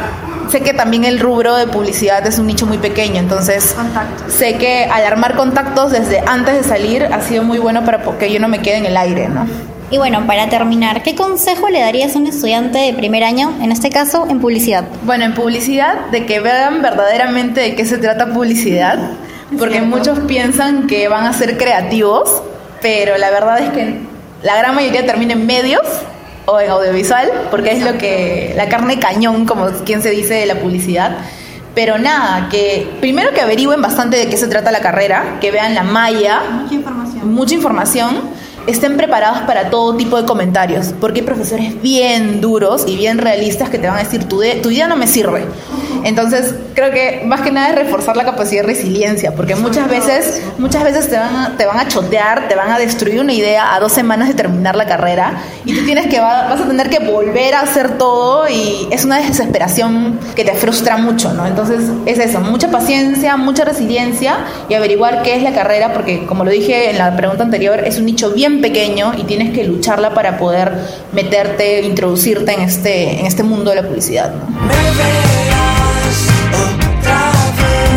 sé 0.50 0.62
que 0.62 0.74
también 0.74 1.06
el 1.06 1.20
rubro 1.20 1.56
de 1.56 1.68
publicidad 1.68 2.26
es 2.26 2.40
un 2.40 2.48
nicho 2.48 2.66
muy 2.66 2.78
pequeño, 2.78 3.20
entonces 3.20 3.76
sé 4.28 4.56
que 4.56 4.86
al 4.86 5.06
armar 5.06 5.36
contactos 5.36 5.92
desde 5.92 6.20
antes 6.26 6.56
de 6.56 6.64
salir 6.64 7.06
ha 7.06 7.22
sido 7.22 7.44
muy 7.44 7.60
bueno 7.60 7.86
para 7.86 8.02
que 8.18 8.32
yo 8.32 8.40
no 8.40 8.48
me 8.48 8.60
quede 8.62 8.78
en 8.78 8.86
el 8.86 8.98
aire, 8.98 9.30
¿no? 9.30 9.46
Y 9.92 9.98
bueno, 9.98 10.26
para 10.28 10.50
terminar, 10.50 11.02
¿qué 11.02 11.16
consejo 11.16 11.68
le 11.70 11.80
darías 11.80 12.16
a 12.16 12.20
un 12.20 12.28
estudiante 12.28 12.78
de 12.78 12.94
primer 12.94 13.24
año, 13.24 13.56
en 13.60 13.72
este 13.72 13.90
caso 13.90 14.28
en 14.30 14.40
publicidad? 14.40 14.86
Bueno, 15.04 15.26
en 15.26 15.34
publicidad, 15.34 16.08
de 16.12 16.28
que 16.28 16.40
vean 16.40 16.84
verdaderamente 16.84 17.62
de 17.62 17.76
qué 17.76 17.86
se 17.86 17.98
trata 17.98 18.28
publicidad, 18.28 19.00
porque 19.58 19.82
muchos 19.82 20.20
piensan 20.20 20.86
que 20.86 21.08
van 21.08 21.26
a 21.26 21.34
ser 21.34 21.58
creativos, 21.58 22.44
pero 22.84 23.18
la 23.18 23.32
verdad 23.32 23.60
es 23.62 23.70
que 23.72 23.96
la 24.44 24.58
gran 24.58 24.76
mayoría 24.76 25.08
termina 25.08 25.34
en 25.34 25.48
medios 25.48 25.82
o 26.50 26.60
en 26.60 26.70
audiovisual, 26.70 27.48
porque 27.52 27.72
es 27.72 27.84
lo 27.84 27.98
que 27.98 28.54
la 28.56 28.68
carne 28.70 29.00
cañón, 29.00 29.46
como 29.46 29.68
quien 29.86 30.02
se 30.02 30.10
dice 30.10 30.34
de 30.34 30.46
la 30.46 30.56
publicidad. 30.56 31.18
Pero 31.76 31.98
nada, 31.98 32.50
que 32.50 32.90
primero 33.00 33.32
que 33.32 33.42
averigüen 33.42 33.82
bastante 33.82 34.18
de 34.18 34.28
qué 34.28 34.38
se 34.38 34.48
trata 34.48 34.72
la 34.72 34.80
carrera, 34.80 35.38
que 35.40 35.52
vean 35.52 35.76
la 35.76 35.84
malla, 35.84 36.42
mucha 36.62 36.74
información, 36.74 37.34
mucha 37.34 37.56
información 37.56 38.22
estén 38.70 38.98
preparados 38.98 39.40
para 39.42 39.70
todo 39.70 39.96
tipo 39.96 40.18
de 40.18 40.26
comentarios, 40.26 40.94
porque 41.00 41.20
hay 41.22 41.26
profesores 41.26 41.82
bien 41.82 42.42
duros 42.42 42.84
y 42.88 42.96
bien 42.98 43.18
realistas 43.18 43.70
que 43.70 43.78
te 43.78 43.88
van 43.88 43.98
a 43.98 44.04
decir, 44.04 44.24
tu, 44.26 44.40
de- 44.40 44.56
tu 44.56 44.70
idea 44.70 44.88
no 44.88 44.96
me 44.96 45.08
sirve. 45.08 45.46
Entonces, 46.04 46.56
creo 46.76 46.92
que 46.92 47.24
más 47.26 47.42
que 47.42 47.52
nada 47.52 47.70
es 47.70 47.76
reforzar 47.76 48.16
la 48.16 48.24
capacidad 48.24 48.62
de 48.62 48.68
resiliencia, 48.68 49.34
porque 49.36 49.56
muchas 49.56 49.90
veces, 49.90 50.42
muchas 50.58 50.84
veces 50.84 51.10
te 51.10 51.18
van, 51.18 51.36
a, 51.36 51.58
te 51.58 51.66
van 51.66 51.78
a 51.78 51.88
chotear, 51.88 52.48
te 52.48 52.56
van 52.56 52.72
a 52.72 52.80
destruir 52.80 53.20
una 53.20 53.34
idea 53.34 53.74
a 53.76 53.80
dos 53.80 53.92
semanas 53.92 54.28
de 54.30 54.34
terminar 54.34 54.76
la 54.76 54.86
carrera 54.86 55.42
y 55.66 55.74
tú 55.74 55.84
tienes 55.86 56.08
que, 56.08 56.20
va- 56.20 56.48
vas 56.50 56.62
a 56.62 56.66
tener 56.68 56.90
que 56.90 57.00
volver 57.00 57.54
a 57.56 57.62
hacer 57.62 57.98
todo 57.98 58.48
y 58.48 58.88
es 58.92 59.04
una 59.04 59.18
desesperación 59.18 60.20
que 60.36 60.46
te 60.46 60.54
frustra 60.54 60.98
mucho, 60.98 61.34
¿no? 61.34 61.46
Entonces, 61.46 61.82
es 62.06 62.18
eso, 62.20 62.40
mucha 62.40 62.70
paciencia, 62.70 63.36
mucha 63.36 63.66
resiliencia 63.66 64.38
y 64.70 64.76
averiguar 64.76 65.22
qué 65.24 65.36
es 65.36 65.44
la 65.44 65.52
carrera, 65.54 65.92
porque 65.92 66.26
como 66.26 66.46
lo 66.46 66.52
dije 66.52 66.92
en 66.92 66.98
la 66.98 67.16
pregunta 67.18 67.44
anterior, 67.44 67.80
es 67.86 67.98
un 67.98 68.06
nicho 68.06 68.32
bien 68.32 68.59
pequeño 68.60 69.14
y 69.18 69.24
tienes 69.24 69.54
que 69.54 69.64
lucharla 69.64 70.14
para 70.14 70.38
poder 70.38 70.72
meterte, 71.14 71.82
introducirte 71.82 72.54
en 72.54 72.62
este, 72.62 73.20
en 73.20 73.26
este 73.26 73.44
mundo 73.44 73.72
de 73.72 73.78
la 73.78 73.88
publicidad, 73.88 74.34
¿no? 74.34 74.46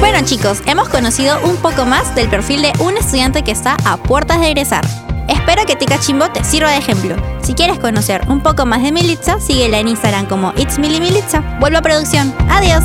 Bueno 0.01 0.19
chicos, 0.25 0.63
hemos 0.67 0.89
conocido 0.89 1.39
un 1.45 1.57
poco 1.57 1.87
más 1.87 2.15
del 2.15 2.29
perfil 2.29 2.63
de 2.63 2.73
un 2.81 2.97
estudiante 2.97 3.43
que 3.43 3.53
está 3.53 3.77
a 3.85 3.97
puertas 3.97 4.41
de 4.41 4.49
egresar. 4.49 4.85
Espero 5.29 5.65
que 5.65 5.77
Tica 5.77 5.99
Chimbo 5.99 6.29
te 6.31 6.43
sirva 6.45 6.71
de 6.71 6.79
ejemplo. 6.79 7.17
Si 7.43 7.55
quieres 7.55 7.79
conocer 7.79 8.23
un 8.29 8.43
poco 8.43 8.67
más 8.67 8.83
de 8.83 8.93
Militza, 8.93 9.41
síguela 9.41 9.79
en 9.79 9.89
Instagram 9.89 10.27
como 10.27 10.53
It's 10.57 10.79
Mili 10.79 11.01
Militza. 11.01 11.41
Vuelvo 11.61 11.79
a 11.79 11.83
producción. 11.83 12.35
Adiós. 12.51 12.83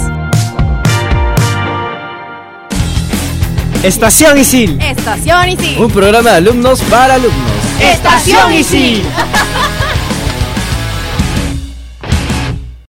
Estación 3.84 4.38
Isil. 4.38 4.80
Estación 4.82 5.50
Isil. 5.50 5.78
Un 5.80 5.92
programa 5.92 6.32
de 6.32 6.36
alumnos 6.38 6.82
para 6.84 7.16
alumnos. 7.16 7.57
Estación 7.80 8.54
Isil. 8.54 9.04